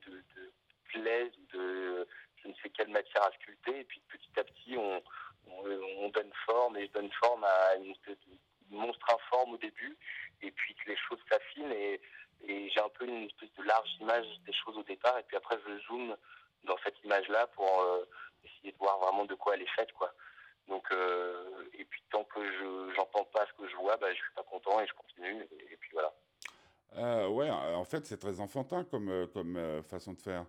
glaise 0.92 1.30
ou 1.38 1.56
de 1.56 2.08
je 2.42 2.48
ne 2.48 2.54
sais 2.54 2.70
quelle 2.70 2.88
matière 2.88 3.22
à 3.22 3.32
sculpter, 3.32 3.80
et 3.80 3.84
puis 3.84 4.00
petit 4.08 4.40
à 4.40 4.44
petit 4.44 4.76
on, 4.76 5.02
on, 5.46 5.80
on 5.98 6.08
donne 6.08 6.32
forme, 6.46 6.76
et 6.76 6.86
je 6.86 6.92
donne 6.92 7.10
forme 7.12 7.44
à 7.44 7.76
une 7.76 7.92
espèce 7.92 8.16
de 8.26 8.76
monstre 8.76 9.06
informe 9.12 9.54
au 9.54 9.58
début, 9.58 9.96
et 10.42 10.50
puis 10.50 10.74
que 10.74 10.90
les 10.90 10.96
choses 10.96 11.20
s'affinent, 11.30 11.72
et, 11.72 12.00
et 12.48 12.70
j'ai 12.70 12.80
un 12.80 12.88
peu 12.88 13.04
une 13.04 13.24
espèce 13.24 13.52
de 13.58 13.62
large 13.62 13.90
image 14.00 14.26
des 14.46 14.52
choses 14.52 14.76
au 14.78 14.82
départ, 14.82 15.18
et 15.18 15.22
puis 15.24 15.36
après 15.36 15.58
je 15.66 15.86
zoome 15.86 16.16
dans 16.64 16.76
cette 16.84 17.02
image-là 17.04 17.46
pour 17.48 17.82
euh, 17.82 18.04
essayer 18.44 18.72
de 18.72 18.78
voir 18.78 18.98
vraiment 18.98 19.24
de 19.24 19.34
quoi 19.34 19.54
elle 19.54 19.62
est 19.62 19.76
faite, 19.76 19.92
quoi. 19.92 20.12
Donc, 20.70 20.84
euh, 20.92 21.68
et 21.74 21.84
puis 21.84 22.02
tant 22.10 22.24
que 22.24 22.40
je 22.40 22.94
j'entends 22.94 23.24
pas 23.24 23.44
ce 23.46 23.52
que 23.60 23.68
je 23.68 23.76
vois, 23.76 23.96
bah, 23.96 24.06
je 24.10 24.14
suis 24.14 24.32
pas 24.36 24.44
content 24.44 24.80
et 24.80 24.86
je 24.86 24.94
continue. 24.94 25.42
Et, 25.58 25.72
et 25.72 25.76
puis 25.76 25.90
voilà. 25.92 26.14
Euh, 26.96 27.28
ouais, 27.28 27.50
en 27.50 27.84
fait, 27.84 28.06
c'est 28.06 28.18
très 28.18 28.40
enfantin 28.40 28.84
comme, 28.84 29.10
euh, 29.10 29.26
comme 29.26 29.56
euh, 29.56 29.82
façon 29.82 30.12
de 30.12 30.20
faire. 30.20 30.44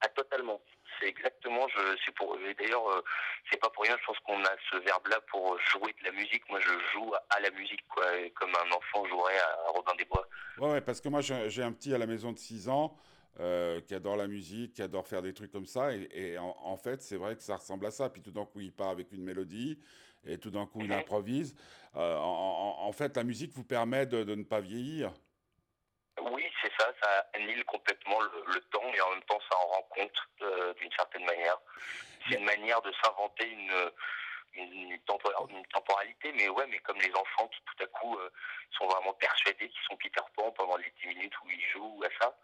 Ah, 0.00 0.08
totalement. 0.08 0.60
C'est 0.98 1.08
exactement. 1.08 1.68
Je, 1.68 1.96
c'est 2.04 2.14
pour. 2.14 2.36
D'ailleurs, 2.58 2.88
euh, 2.88 3.02
c'est 3.50 3.60
pas 3.60 3.68
pour 3.70 3.84
rien. 3.84 3.96
Je 4.00 4.06
pense 4.06 4.18
qu'on 4.20 4.42
a 4.44 4.56
ce 4.70 4.76
verbe-là 4.78 5.20
pour 5.30 5.58
jouer 5.60 5.94
de 6.00 6.04
la 6.04 6.12
musique. 6.12 6.48
Moi, 6.48 6.60
je 6.60 6.72
joue 6.92 7.14
à, 7.14 7.24
à 7.36 7.40
la 7.40 7.50
musique, 7.50 7.86
quoi, 7.88 8.04
comme 8.34 8.50
un 8.50 8.72
enfant 8.72 9.06
jouerait 9.06 9.38
à 9.38 9.70
Robin 9.70 9.94
des 9.96 10.04
Bois. 10.06 10.26
Ouais, 10.58 10.72
ouais, 10.72 10.80
parce 10.80 11.00
que 11.00 11.08
moi, 11.08 11.20
j'ai 11.20 11.50
j'ai 11.50 11.62
un 11.62 11.72
petit 11.72 11.94
à 11.94 11.98
la 11.98 12.06
maison 12.06 12.32
de 12.32 12.38
6 12.38 12.68
ans 12.68 12.96
euh, 13.40 13.80
qui 13.80 13.94
adore 13.94 14.16
la 14.16 14.26
musique, 14.26 14.74
qui 14.74 14.82
adore 14.82 15.06
faire 15.06 15.22
des 15.22 15.34
trucs 15.34 15.50
comme 15.50 15.66
ça. 15.66 15.92
Et, 15.94 16.08
et 16.12 16.38
en, 16.38 16.56
en 16.62 16.76
fait, 16.76 17.02
c'est 17.02 17.16
vrai 17.16 17.36
que 17.36 17.42
ça 17.42 17.56
ressemble 17.56 17.86
à 17.86 17.90
ça. 17.90 18.08
Puis 18.10 18.22
tout 18.22 18.30
d'un 18.30 18.44
coup, 18.44 18.60
il 18.60 18.72
part 18.72 18.90
avec 18.90 19.12
une 19.12 19.22
mélodie 19.22 19.78
et 20.26 20.38
tout 20.38 20.50
d'un 20.50 20.66
coup, 20.66 20.80
il 20.82 20.92
improvise. 20.92 21.54
Euh, 21.96 22.16
en, 22.16 22.92
fait, 22.92 23.16
la 23.16 23.24
musique 23.24 23.52
vous 23.52 23.64
permet 23.64 24.06
de, 24.06 24.24
de 24.24 24.34
ne 24.34 24.44
pas 24.44 24.60
vieillir. 24.60 25.12
Oui, 26.20 26.44
c'est 26.62 26.72
ça. 26.78 26.92
Ça 27.02 27.26
annule 27.34 27.64
complètement 27.64 28.20
le, 28.20 28.54
le 28.54 28.60
temps 28.70 28.92
et 28.94 29.00
en 29.00 29.10
même 29.10 29.22
temps, 29.24 29.40
ça 29.50 29.56
en 29.58 29.66
rend 29.66 29.88
compte 29.90 30.18
euh, 30.42 30.72
d'une 30.74 30.92
certaine 30.92 31.24
manière. 31.24 31.58
C'est 32.28 32.38
une 32.38 32.44
manière 32.44 32.80
de 32.82 32.92
s'inventer 33.02 33.50
une 33.50 33.90
une, 34.56 34.96
tempor- 34.98 35.50
une 35.50 35.66
temporalité, 35.66 36.32
mais 36.32 36.48
ouais, 36.48 36.64
mais 36.68 36.78
comme 36.78 36.98
les 36.98 37.10
enfants 37.10 37.48
qui 37.48 37.58
tout 37.64 37.82
à 37.82 37.86
coup 37.88 38.16
euh, 38.16 38.30
sont 38.84 38.94
vraiment 38.94 39.14
persuadés 39.14 39.68
qu'ils 39.68 39.82
sont 39.88 39.96
Peter 39.96 40.20
Pan 40.36 40.50
pendant 40.52 40.76
les 40.76 40.92
10 41.02 41.08
minutes 41.08 41.32
où 41.44 41.48
ils 41.50 41.64
jouent 41.72 42.02
à 42.04 42.08
ça, 42.22 42.36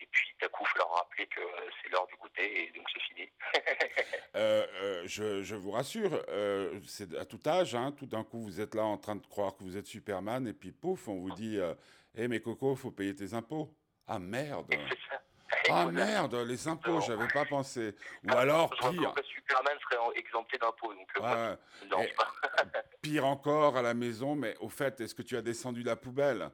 et 0.00 0.06
puis 0.10 0.28
à 0.42 0.48
coup, 0.48 0.64
il 0.64 0.68
faut 0.68 0.78
leur 0.78 0.90
rappeler 0.92 1.26
que 1.26 1.40
c'est 1.82 1.90
l'heure 1.90 2.06
du 2.06 2.16
goûter, 2.16 2.64
et 2.68 2.70
donc 2.72 2.86
c'est 2.92 3.02
fini. 3.02 3.28
Euh, 4.34 4.66
euh, 4.80 5.02
je, 5.04 5.42
je 5.42 5.54
vous 5.54 5.72
rassure, 5.72 6.24
euh, 6.30 6.80
c'est 6.86 7.14
à 7.18 7.26
tout 7.26 7.38
âge. 7.46 7.74
hein, 7.74 7.92
tout 7.92 8.06
d'un 8.06 8.24
coup, 8.24 8.40
vous 8.42 8.62
êtes 8.62 8.74
là 8.74 8.82
en 8.82 8.96
train 8.96 9.14
de 9.14 9.26
croire 9.26 9.54
que 9.54 9.62
vous 9.62 9.76
êtes 9.76 9.86
Superman. 9.86 10.46
Et 10.48 10.54
puis, 10.54 10.72
pouf, 10.72 11.06
on 11.08 11.16
vous 11.20 11.32
dit 11.32 11.58
Hé, 12.16 12.28
mais 12.28 12.40
Coco, 12.40 12.74
faut 12.74 12.90
payer 12.90 13.14
tes 13.14 13.34
impôts. 13.34 13.68
Ah 14.08 14.18
merde. 14.18 14.72
Ah 15.68 15.84
merde, 15.84 16.34
les 16.46 16.66
impôts, 16.66 16.92
Non. 16.92 17.00
j'avais 17.02 17.28
pas 17.28 17.44
pensé. 17.44 17.94
Ou 18.24 18.28
Ah, 18.30 18.38
alors, 18.40 18.70
pire, 18.70 19.12
que 19.14 19.22
Superman 19.22 19.76
serait 19.82 20.18
exempté 20.18 20.56
d'impôts, 20.56 20.94
donc 20.94 21.08
ouais, 21.20 22.04
Et- 22.08 22.14
pas. 22.14 22.32
pire 23.02 23.26
encore 23.26 23.76
à 23.76 23.82
la 23.82 23.94
maison, 23.94 24.34
mais 24.36 24.56
au 24.60 24.68
fait, 24.68 25.00
est-ce 25.00 25.14
que 25.14 25.22
tu 25.22 25.36
as 25.36 25.42
descendu 25.42 25.82
la 25.82 25.96
poubelle? 25.96 26.50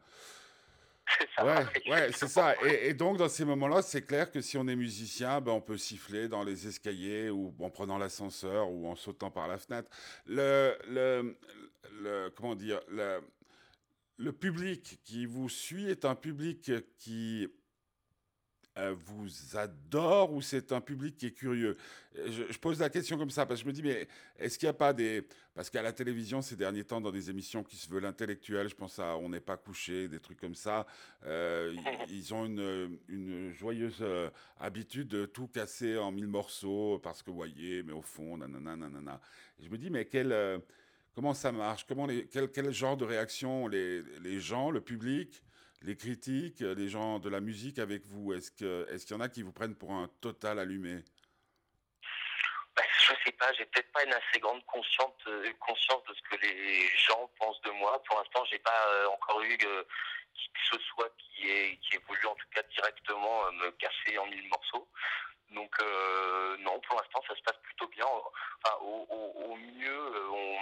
Ça. 1.36 1.44
Ouais, 1.44 1.64
ouais, 1.90 2.10
c'est 2.12 2.28
ça. 2.28 2.54
Et, 2.66 2.88
et 2.88 2.94
donc, 2.94 3.16
dans 3.18 3.28
ces 3.28 3.44
moments-là, 3.44 3.82
c'est 3.82 4.02
clair 4.02 4.30
que 4.30 4.40
si 4.40 4.56
on 4.56 4.66
est 4.66 4.76
musicien, 4.76 5.40
ben, 5.40 5.52
on 5.52 5.60
peut 5.60 5.76
siffler 5.78 6.28
dans 6.28 6.42
les 6.42 6.66
escaliers 6.66 7.30
ou 7.30 7.54
en 7.60 7.70
prenant 7.70 7.98
l'ascenseur 7.98 8.70
ou 8.70 8.88
en 8.88 8.94
sautant 8.96 9.30
par 9.30 9.46
la 9.48 9.58
fenêtre. 9.58 9.88
Le, 10.26 10.76
le, 10.88 11.36
le- 12.02 12.30
comment 12.34 12.54
dire, 12.54 12.80
le, 12.88 13.20
le 14.18 14.32
public 14.32 15.00
qui 15.04 15.26
vous 15.26 15.48
suit 15.48 15.88
est 15.88 16.04
un 16.04 16.14
public 16.14 16.72
qui 16.98 17.48
vous 18.96 19.28
adore 19.56 20.32
ou 20.32 20.40
c'est 20.42 20.72
un 20.72 20.80
public 20.80 21.16
qui 21.16 21.26
est 21.26 21.32
curieux? 21.32 21.76
Je, 22.14 22.44
je 22.50 22.58
pose 22.58 22.80
la 22.80 22.88
question 22.90 23.16
comme 23.18 23.30
ça 23.30 23.46
parce 23.46 23.60
que 23.60 23.64
je 23.64 23.68
me 23.68 23.72
dis, 23.72 23.82
mais 23.82 24.08
est-ce 24.38 24.58
qu'il 24.58 24.66
n'y 24.66 24.70
a 24.70 24.74
pas 24.74 24.92
des... 24.92 25.22
Parce 25.54 25.70
qu'à 25.70 25.82
la 25.82 25.92
télévision, 25.92 26.40
ces 26.42 26.56
derniers 26.56 26.84
temps, 26.84 27.00
dans 27.00 27.10
des 27.10 27.30
émissions 27.30 27.64
qui 27.64 27.76
se 27.76 27.88
veulent 27.90 28.04
intellectuelles, 28.06 28.68
je 28.68 28.74
pense 28.74 28.98
à 28.98 29.16
On 29.16 29.28
n'est 29.28 29.40
pas 29.40 29.56
couché, 29.56 30.08
des 30.08 30.20
trucs 30.20 30.40
comme 30.40 30.54
ça, 30.54 30.86
euh, 31.26 31.74
ils, 32.08 32.32
ont 32.34 32.46
une, 32.46 32.98
une 33.08 33.52
joyeuse 33.52 33.98
euh, 34.00 34.30
habitude 34.60 35.08
de 35.08 35.26
tout 35.26 35.48
casser 35.48 35.96
en 35.96 36.12
mille 36.12 36.28
morceaux 36.28 36.98
parce 37.02 37.22
que, 37.22 37.30
voyez, 37.30 37.82
mais 37.82 37.92
au 37.92 38.02
fond, 38.02 38.36
nanana, 38.36 38.76
nanana. 38.76 39.20
Et 39.60 39.64
je 39.64 39.70
me 39.70 39.78
dis, 39.78 39.90
mais 39.90 40.04
quel... 40.04 40.32
euh, 40.32 40.58
Comment 41.14 41.34
ça 41.34 41.50
marche? 41.50 41.84
Comment 41.84 42.06
les, 42.06 42.26
quel, 42.26 42.48
quel 42.48 42.70
genre 42.72 42.96
de 42.96 43.04
réaction 43.04 43.66
les, 43.66 44.02
les 44.22 44.38
gens, 44.38 44.70
le 44.70 44.80
public, 44.80 45.42
les 45.82 45.96
critiques, 45.96 46.60
les 46.60 46.88
gens 46.88 47.18
de 47.18 47.28
la 47.28 47.40
musique 47.40 47.78
avec 47.78 48.04
vous 48.06 48.32
Est-ce 48.32 48.50
que, 48.50 48.86
est-ce 48.90 49.06
qu'il 49.06 49.16
y 49.16 49.18
en 49.18 49.22
a 49.22 49.28
qui 49.28 49.42
vous 49.42 49.52
prennent 49.52 49.76
pour 49.76 49.92
un 49.92 50.08
total 50.20 50.58
allumé? 50.58 51.04
Bah, 52.76 52.82
je 53.08 53.12
sais 53.24 53.32
pas, 53.32 53.52
j'ai 53.54 53.64
peut-être 53.66 53.90
pas 53.92 54.04
une 54.04 54.12
assez 54.12 54.38
grande 54.40 54.64
conscience, 54.66 55.14
euh, 55.26 55.52
conscience 55.58 56.02
de 56.04 56.14
ce 56.14 56.22
que 56.22 56.40
les 56.46 56.88
gens 56.96 57.30
pensent 57.38 57.60
de 57.62 57.70
moi. 57.72 58.02
Pour 58.04 58.18
l'instant, 58.18 58.44
j'ai 58.50 58.58
pas 58.60 58.86
euh, 58.88 59.06
encore 59.08 59.40
eu 59.42 59.56
euh, 59.64 59.82
qui 60.34 60.48
que 60.52 60.76
ce 60.76 60.78
soit 60.84 61.10
qui 61.18 61.48
ait, 61.50 61.78
qui 61.82 61.96
ait 61.96 62.00
voulu 62.06 62.24
en 62.26 62.34
tout 62.34 62.46
cas 62.54 62.62
directement 62.74 63.46
euh, 63.46 63.50
me 63.52 63.70
casser 63.72 64.18
en 64.18 64.26
mille 64.26 64.48
morceaux. 64.48 64.88
Donc 65.50 65.74
euh, 65.80 66.56
non, 66.58 66.78
pour 66.80 66.96
l'instant, 67.00 67.22
ça 67.26 67.34
se 67.34 67.42
passe 67.42 67.56
plutôt 67.62 67.88
bien. 67.88 68.04
Enfin, 68.06 68.76
au, 68.82 69.06
au- 69.10 69.56
mieux, 69.56 69.90
euh, 69.90 70.28
on, 70.30 70.57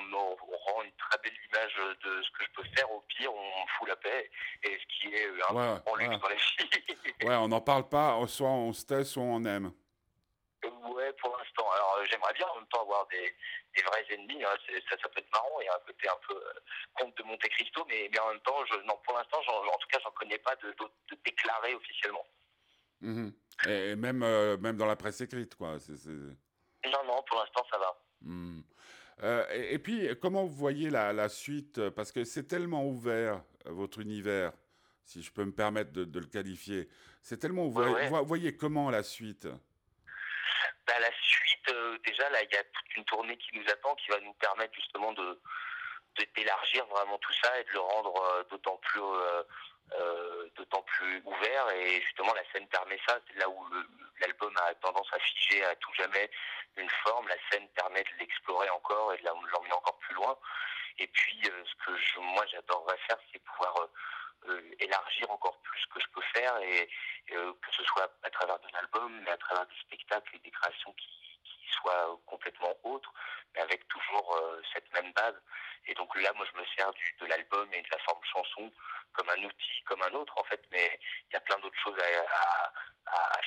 belle 1.30 1.38
image 1.50 1.99
de 2.04 2.23
ce 2.23 2.30
que 2.30 2.45
je 2.45 2.50
peux 2.54 2.64
faire. 2.76 2.90
Au 2.90 3.00
pire, 3.02 3.33
on 3.35 3.66
fout 3.78 3.88
la 3.88 3.97
paix. 3.97 4.30
Et 4.62 4.78
ce 4.78 4.87
qui 5.00 5.14
est 5.14 5.26
euh, 5.26 5.38
un 5.50 5.54
Ouais, 5.54 5.80
grand 5.85 5.97
luxe 5.97 6.11
ouais. 6.11 6.18
dans 6.18 6.28
les 6.28 6.38
filles. 6.38 7.14
Ouais, 7.25 7.35
on 7.37 7.49
n'en 7.49 7.61
parle 7.61 7.88
pas, 7.88 8.18
soit 8.26 8.49
on 8.49 8.73
se 8.73 8.85
tait, 8.85 9.04
soit 9.04 9.23
on 9.23 9.45
aime. 9.45 9.73
Ouais, 10.64 11.12
pour 11.21 11.37
l'instant. 11.37 11.71
Alors, 11.71 11.97
euh, 11.99 12.04
j'aimerais 12.11 12.33
bien 12.35 12.47
en 12.49 12.56
même 12.56 12.68
temps 12.68 12.83
avoir 12.83 13.06
des, 13.09 13.35
des 13.76 13.83
vrais 13.83 14.04
ennemis. 14.11 14.42
hein. 14.45 14.56
Ça, 14.88 14.97
ça 15.00 15.09
peut 15.09 15.21
être 15.21 15.30
marrant. 15.33 15.61
Il 15.61 15.64
y 15.66 15.68
a 15.68 15.75
un 15.75 15.87
côté 15.87 16.09
un 16.09 16.18
peu 16.26 16.35
euh, 16.35 16.52
conte 16.95 17.16
de 17.18 17.23
Monte 17.25 17.40
Cristo, 17.50 17.85
mais, 17.88 18.09
mais 18.12 18.18
en 18.21 18.28
même 18.30 18.40
temps, 18.40 18.64
je, 18.66 18.75
non, 18.87 18.99
pour 19.04 19.14
l'instant, 19.16 19.38
en 19.38 19.78
tout 19.78 19.88
cas, 19.88 19.99
j'en 20.02 20.11
connais 20.12 20.38
pas 20.38 20.56
de, 20.56 20.68
de 20.71 21.18
déclarés 21.25 21.75
officiellement. 21.75 22.26
Mhm. 23.00 23.33
Et, 23.68 23.90
et 23.90 23.97
même, 23.97 24.23
euh, 24.23 24.56
même 24.56 24.76
dans 24.76 24.87
la 24.87 24.97
presse 24.97 25.21
écrite, 25.21 25.54
quoi. 25.54 25.76
Non, 26.87 27.04
non, 27.04 27.23
pour 27.28 27.38
l'instant, 27.38 27.64
ça 27.71 27.78
va. 27.78 27.97
Mhm. 28.23 28.62
Euh, 29.23 29.46
et, 29.50 29.75
et 29.75 29.78
puis, 29.78 30.08
comment 30.20 30.44
vous 30.44 30.54
voyez 30.54 30.90
la, 30.90 31.12
la 31.12 31.28
suite? 31.28 31.88
Parce 31.90 32.12
que 32.12 32.25
c'est 32.25 32.46
tellement 32.46 32.85
ouvert, 32.85 33.42
euh, 33.66 33.70
votre 33.70 34.00
univers, 34.00 34.52
si 35.04 35.23
je 35.23 35.32
peux 35.32 35.44
me 35.44 35.52
permettre 35.52 35.92
de, 35.92 36.04
de 36.04 36.20
le 36.20 36.26
qualifier. 36.26 36.88
C'est 37.23 37.38
tellement 37.38 37.66
ouvert. 37.66 37.90
Ouais, 37.92 38.11
ouais. 38.11 38.20
Vous 38.20 38.26
voyez 38.26 38.56
comment 38.56 38.90
la 38.90 39.02
suite? 39.02 39.46
Bah, 40.87 41.00
la 41.00 41.11
suite, 41.20 41.68
euh, 41.70 41.99
déjà, 42.04 42.28
là, 42.30 42.42
il 42.42 42.52
y 42.52 42.56
a 42.56 42.62
toute 42.64 42.96
une 42.96 43.04
tournée 43.04 43.37
qui 43.38 43.56
nous 43.58 43.64
attend, 43.70 43.94
qui 43.96 44.08
va 44.11 44.20
nous 44.20 44.35
permettre 44.35 44.75
justement 44.75 45.12
de 45.12 45.40
d'élargir 46.35 46.87
vraiment 46.87 47.18
tout 47.18 47.32
ça 47.42 47.61
et 47.61 47.64
de 47.64 47.73
le 47.75 47.80
rendre 47.80 48.46
d'autant 48.50 48.78
plus 48.78 49.02
euh, 49.02 49.42
d'autant 50.57 50.83
plus 50.83 51.23
ouvert 51.25 51.71
et 51.71 52.00
justement 52.02 52.35
la 52.35 52.45
scène 52.52 52.66
permet 52.69 52.99
ça. 53.07 53.19
Là 53.37 53.49
où 53.49 53.66
l'album 54.21 54.55
a 54.59 54.75
tendance 54.75 55.09
à 55.12 55.19
figer 55.19 55.64
à 55.64 55.75
tout 55.76 55.93
jamais 55.95 56.31
une 56.76 56.90
forme. 57.05 57.28
La 57.28 57.37
scène 57.50 57.69
permet 57.69 58.02
de 58.02 58.19
l'explorer 58.19 58.69
encore 58.71 59.14
et 59.14 59.19
de 59.19 59.25
l'emmener 59.25 59.73
encore 59.73 59.99
plus 59.99 60.14
loin. 60.14 60.37
Et 60.99 61.07
puis 61.07 61.40
euh, 61.47 61.64
ce 61.64 61.85
que 61.85 61.97
je, 61.97 62.21
moi 62.21 62.45
j'adorerais 62.47 62.99
faire, 63.07 63.19
c'est 63.33 63.38
pouvoir 63.45 63.88
euh, 64.49 64.61
élargir 64.81 65.31
encore 65.31 65.59
plus 65.62 65.81
ce 65.81 65.87
que 65.88 66.00
je 66.00 66.09
peux 66.09 66.23
faire 66.35 66.57
et 66.59 66.88
que 67.26 67.73
ce 67.73 67.83
soit 67.85 68.11
à 68.23 68.31
travers 68.31 68.59
des 68.61 68.75
albums, 68.78 69.21
mais 69.25 69.31
à 69.31 69.37
travers 69.37 69.66
des 69.66 69.76
spectacles 69.81 70.37
et 70.37 70.38
des 70.38 70.50
créations 70.50 70.93
qui, 70.93 71.36
soient 71.70 72.18
complètement 72.26 72.75
autres, 72.85 73.12
mais 73.54 73.61
avec 73.61 73.87
toujours 73.88 74.38
cette 74.73 74.92
même 74.92 75.12
base. 75.12 75.35
Et 75.87 75.94
donc 75.94 76.14
là, 76.20 76.32
moi, 76.35 76.46
je 76.52 76.61
me 76.61 76.64
sers 76.76 76.90
de 77.20 77.26
l'album 77.26 77.68
et 77.73 77.82
de 77.82 77.88
la 77.90 77.99
forme 77.99 78.25
chanson 78.25 78.73
comme 79.16 79.30
un 79.30 79.44
outil, 79.44 79.82
comme 79.87 80.02
un 80.02 80.12
autre, 80.12 80.35
en 80.38 80.44
fait, 80.44 80.62
mais 80.70 80.99
il 81.30 81.35
y 81.35 81.37
a 81.37 81.40
plein 81.40 81.58
d'autres 81.58 81.78
choses 81.78 81.99
à, 81.99 82.73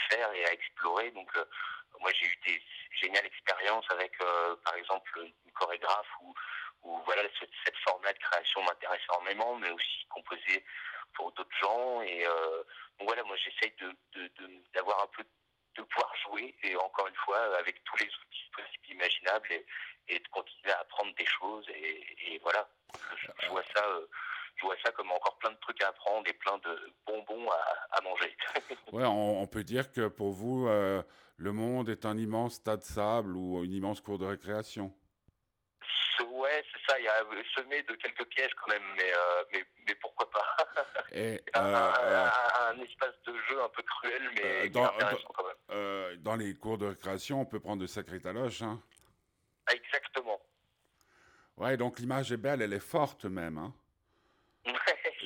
faire 0.09 0.31
et 0.33 0.45
à 0.45 0.53
explorer. 0.53 1.11
Donc, 1.11 1.29
euh, 1.35 1.45
moi, 1.99 2.11
j'ai 2.13 2.25
eu 2.25 2.35
des 2.45 2.61
géniales 2.91 3.25
expériences 3.25 3.85
avec, 3.91 4.11
euh, 4.21 4.55
par 4.65 4.75
exemple, 4.75 5.11
une 5.45 5.51
chorégraphe 5.51 6.09
où, 6.21 6.33
voilà, 7.05 7.21
cette, 7.39 7.77
forme-là 7.83 8.13
de 8.13 8.19
création 8.19 8.63
m'intéresse 8.63 9.01
énormément, 9.09 9.55
mais 9.55 9.69
aussi 9.69 10.05
composer 10.09 10.65
pour 11.13 11.31
d'autres 11.33 11.57
gens. 11.61 12.01
Et 12.01 12.25
euh, 12.25 12.63
donc 12.97 13.07
voilà, 13.07 13.23
moi, 13.23 13.35
j'essaye 13.38 13.73
de, 13.79 13.95
d'avoir 14.73 14.97
de, 14.97 15.03
un 15.03 15.07
peu 15.07 15.23
de 15.75 15.83
pouvoir 15.83 16.15
jouer, 16.23 16.55
et 16.63 16.75
encore 16.77 17.07
une 17.07 17.15
fois, 17.15 17.39
avec 17.59 17.83
tous 17.83 17.97
les 17.97 18.07
outils 18.07 18.49
possibles 18.55 18.95
imaginables, 18.95 19.51
et, 19.51 19.65
et 20.07 20.19
de 20.19 20.27
continuer 20.29 20.71
à 20.71 20.79
apprendre 20.79 21.13
des 21.15 21.25
choses. 21.25 21.67
Et, 21.69 22.33
et 22.33 22.39
voilà, 22.39 22.67
je, 23.17 23.27
je 23.43 23.49
vois 23.49 23.63
ça 23.75 23.83
je 24.59 24.65
vois 24.65 24.75
ça 24.83 24.91
comme 24.91 25.11
encore 25.11 25.37
plein 25.37 25.51
de 25.51 25.57
trucs 25.57 25.81
à 25.83 25.87
apprendre 25.87 26.27
et 26.27 26.33
plein 26.33 26.57
de 26.57 26.93
bonbons 27.05 27.49
à, 27.49 27.97
à 27.97 28.01
manger. 28.01 28.35
ouais, 28.91 29.05
on, 29.05 29.41
on, 29.41 29.47
peut 29.47 29.63
dire 29.63 29.91
que 29.91 30.07
pour 30.07 30.31
vous, 30.31 30.67
euh, 30.67 31.01
le 31.37 31.53
monde 31.53 31.89
est 31.89 32.05
un 32.05 32.17
immense 32.17 32.61
tas 32.61 32.77
de 32.77 32.83
sable 32.83 33.35
ou 33.37 33.63
une 33.63 33.73
immense 33.73 34.01
cour 34.01 34.17
de 34.19 34.25
récréation. 34.25 34.93
Ouais, 36.31 36.63
c'est 36.71 36.91
ça. 36.91 36.99
Il 36.99 37.05
y 37.05 37.07
a 37.07 37.23
semé 37.55 37.81
de 37.83 37.93
quelques 37.95 38.25
pièges 38.25 38.53
quand 38.55 38.71
même, 38.71 38.83
mais, 38.97 39.11
euh, 39.13 39.43
mais, 39.53 39.65
mais, 39.87 39.95
pourquoi 39.95 40.29
pas? 40.29 40.57
Et, 41.13 41.41
un, 41.53 41.65
euh, 41.65 42.25
un, 42.25 42.75
un, 42.75 42.79
espace 42.81 43.15
de 43.25 43.33
jeu 43.49 43.61
un 43.61 43.69
peu 43.69 43.81
cruel, 43.83 44.29
mais 44.35 44.65
euh, 44.65 44.69
dans, 44.69 44.85
intéressant 44.85 45.29
quand 45.33 45.45
même. 45.45 45.49
Euh, 45.71 46.15
dans 46.17 46.35
les 46.35 46.55
cours 46.55 46.77
de 46.77 46.88
récréation, 46.88 47.41
on 47.41 47.45
peut 47.45 47.59
prendre 47.59 47.81
de 47.81 47.88
sacrés 47.88 48.19
taloches. 48.19 48.61
Hein. 48.61 48.81
Exactement. 49.71 50.39
Ouais, 51.57 51.77
donc 51.77 51.99
l'image 51.99 52.31
est 52.31 52.38
belle, 52.38 52.61
elle 52.61 52.73
est 52.73 52.79
forte 52.79 53.25
même. 53.25 53.57
Hein. 53.57 53.73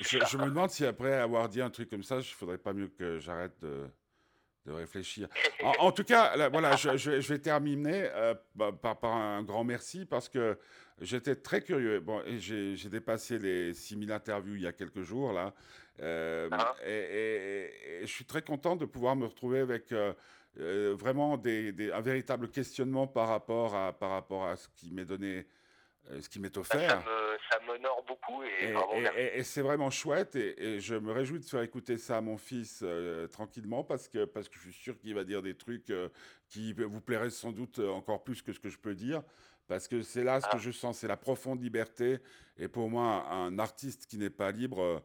je, 0.00 0.18
je, 0.18 0.36
me 0.36 0.46
demande 0.46 0.70
si 0.70 0.84
après 0.84 1.14
avoir 1.14 1.48
dit 1.48 1.62
un 1.62 1.70
truc 1.70 1.88
comme 1.88 2.02
ça, 2.02 2.18
il 2.18 2.24
faudrait 2.24 2.58
pas 2.58 2.72
mieux 2.72 2.88
que 2.88 3.18
j'arrête 3.18 3.58
de, 3.60 3.88
de, 4.66 4.72
réfléchir. 4.72 5.28
En, 5.62 5.72
en, 5.86 5.92
tout 5.92 6.04
cas, 6.04 6.36
là, 6.36 6.48
voilà, 6.48 6.76
je, 6.76 6.96
je, 6.96 7.20
je, 7.20 7.32
vais 7.32 7.38
terminer 7.38 8.08
euh, 8.14 8.34
par, 8.80 8.98
par, 8.98 9.12
un 9.14 9.42
grand 9.42 9.64
merci 9.64 10.06
parce 10.06 10.28
que 10.28 10.58
j'étais 11.00 11.36
très 11.36 11.62
curieux. 11.62 12.00
Bon, 12.00 12.22
j'ai 12.38 12.88
dépassé 12.88 13.38
les 13.38 13.74
6000 13.74 14.12
interviews 14.12 14.56
il 14.56 14.62
y 14.62 14.66
a 14.66 14.72
quelques 14.72 15.02
jours 15.02 15.32
là, 15.32 15.52
euh, 16.00 16.48
ah. 16.52 16.74
et, 16.84 16.90
et, 16.90 18.02
et, 18.02 18.06
je 18.06 18.12
suis 18.12 18.24
très 18.24 18.42
content 18.42 18.76
de 18.76 18.84
pouvoir 18.84 19.16
me 19.16 19.26
retrouver 19.26 19.60
avec. 19.60 19.92
Euh, 20.60 20.94
vraiment 20.96 21.36
des, 21.36 21.72
des, 21.72 21.90
un 21.90 22.00
véritable 22.00 22.48
questionnement 22.48 23.08
par 23.08 23.26
rapport 23.26 23.74
à, 23.74 23.92
par 23.92 24.10
rapport 24.10 24.46
à 24.46 24.54
ce 24.54 24.68
qui 24.76 24.92
m'est 24.92 25.04
donné, 25.04 25.46
ce 26.20 26.28
qui 26.28 26.40
m'est 26.40 26.56
offert. 26.56 27.02
Ça, 27.50 27.60
m'honore 27.66 28.04
beaucoup 28.06 28.42
et, 28.42 28.74
et, 29.16 29.38
et 29.38 29.42
c'est 29.42 29.62
vraiment 29.62 29.90
chouette 29.90 30.34
et, 30.36 30.80
je 30.80 30.94
me 30.94 31.12
réjouis 31.12 31.38
de 31.38 31.44
faire 31.44 31.62
écouter 31.62 31.98
ça 31.98 32.18
à 32.18 32.20
mon 32.20 32.36
fils 32.36 32.80
euh, 32.82 33.26
tranquillement 33.28 33.84
parce 33.84 34.08
que, 34.08 34.24
parce 34.24 34.48
que 34.48 34.56
je 34.56 34.70
suis 34.70 34.82
sûr 34.82 34.98
qu'il 34.98 35.14
va 35.14 35.24
dire 35.24 35.42
des 35.42 35.54
trucs 35.54 35.90
euh, 35.90 36.08
qui 36.48 36.72
vous 36.72 37.00
plairaient 37.00 37.30
sans 37.30 37.52
doute 37.52 37.78
encore 37.78 38.24
plus 38.24 38.42
que 38.42 38.52
ce 38.52 38.60
que 38.60 38.68
je 38.68 38.78
peux 38.78 38.94
dire 38.94 39.22
parce 39.66 39.88
que 39.88 40.02
c'est 40.02 40.24
là 40.24 40.40
ce 40.40 40.46
ah. 40.50 40.54
que 40.54 40.58
je 40.58 40.70
sens, 40.70 40.98
c'est 40.98 41.08
la 41.08 41.16
profonde 41.16 41.62
liberté 41.62 42.18
et 42.58 42.68
pour 42.68 42.90
moi 42.90 43.26
un 43.30 43.58
artiste 43.58 44.06
qui 44.06 44.18
n'est 44.18 44.30
pas 44.30 44.50
libre 44.50 45.02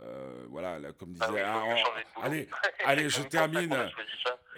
euh, 0.00 0.46
voilà, 0.48 0.78
là, 0.78 0.92
comme 0.92 1.12
disait. 1.12 1.42
Ah 1.42 1.64
oui, 1.66 1.82
on... 2.16 2.22
allez, 2.22 2.48
allez, 2.84 3.08
je 3.08 3.22
termine. 3.22 3.72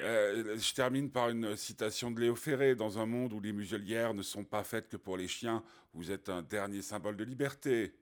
Euh, 0.00 0.57
je 0.59 0.75
termine 0.75 1.11
par 1.11 1.29
une 1.29 1.57
citation 1.57 2.11
de 2.11 2.21
Léo 2.21 2.35
Ferré. 2.35 2.75
Dans 2.75 2.99
un 2.99 3.07
monde 3.07 3.33
où 3.33 3.41
les 3.41 3.53
muselières 3.53 4.14
ne 4.14 4.23
sont 4.23 4.45
pas 4.45 4.64
faites 4.64 4.88
que 4.88 4.97
pour 4.97 5.17
les 5.17 5.29
chiens, 5.29 5.62
vous 5.93 6.11
êtes 6.11 6.29
un 6.29 6.43
dernier 6.43 6.83
symbole 6.83 7.17
de 7.17 7.25
liberté. 7.25 7.95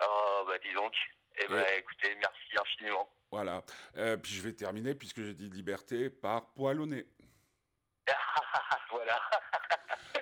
Oh, 0.00 0.44
bah 0.46 0.58
dis 0.62 0.72
donc. 0.74 0.92
Eh 1.36 1.48
ben, 1.48 1.56
ouais. 1.56 1.78
écoutez, 1.80 2.14
merci 2.16 2.40
infiniment. 2.60 3.08
Voilà. 3.30 3.64
Euh, 3.96 4.16
puis 4.16 4.32
je 4.32 4.42
vais 4.42 4.52
terminer, 4.52 4.94
puisque 4.94 5.20
j'ai 5.22 5.34
dit 5.34 5.50
liberté, 5.50 6.08
par 6.08 6.52
poilonné. 6.52 7.06
voilà. 8.90 9.20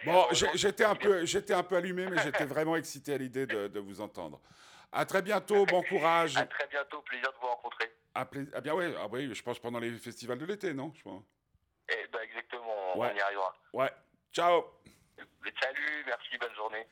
Bon, 0.04 0.26
j'étais 0.54 0.84
un, 0.84 0.94
peu, 0.94 1.24
un 1.50 1.62
peu 1.62 1.76
allumé, 1.76 2.06
mais 2.08 2.22
j'étais 2.22 2.46
vraiment 2.46 2.76
excité 2.76 3.14
à 3.14 3.18
l'idée 3.18 3.46
de, 3.46 3.68
de 3.68 3.80
vous 3.80 4.00
entendre. 4.00 4.40
À 4.92 5.06
très 5.06 5.22
bientôt, 5.22 5.64
bon 5.64 5.82
courage. 5.82 6.36
À 6.36 6.44
très 6.44 6.66
bientôt, 6.68 7.00
plaisir 7.00 7.32
de 7.32 7.36
vous 7.40 7.46
rencontrer. 7.46 7.90
À 8.14 8.26
pla... 8.26 8.42
Ah 8.52 8.60
bien 8.60 8.74
ouais, 8.74 8.94
ah 8.98 9.06
oui, 9.10 9.34
je 9.34 9.42
pense 9.42 9.58
pendant 9.58 9.78
les 9.78 9.90
festivals 9.92 10.38
de 10.38 10.44
l'été, 10.44 10.74
non 10.74 10.92
je 10.94 11.02
pense. 11.02 11.24
Eh 11.88 12.06
ben 12.12 12.20
exactement, 12.20 12.98
ouais. 12.98 13.10
on 13.12 13.16
y 13.16 13.20
arrivera. 13.20 13.56
Ouais. 13.72 13.90
Ciao. 14.32 14.64
Salut, 15.60 16.04
merci, 16.06 16.38
bonne 16.38 16.54
journée. 16.54 16.86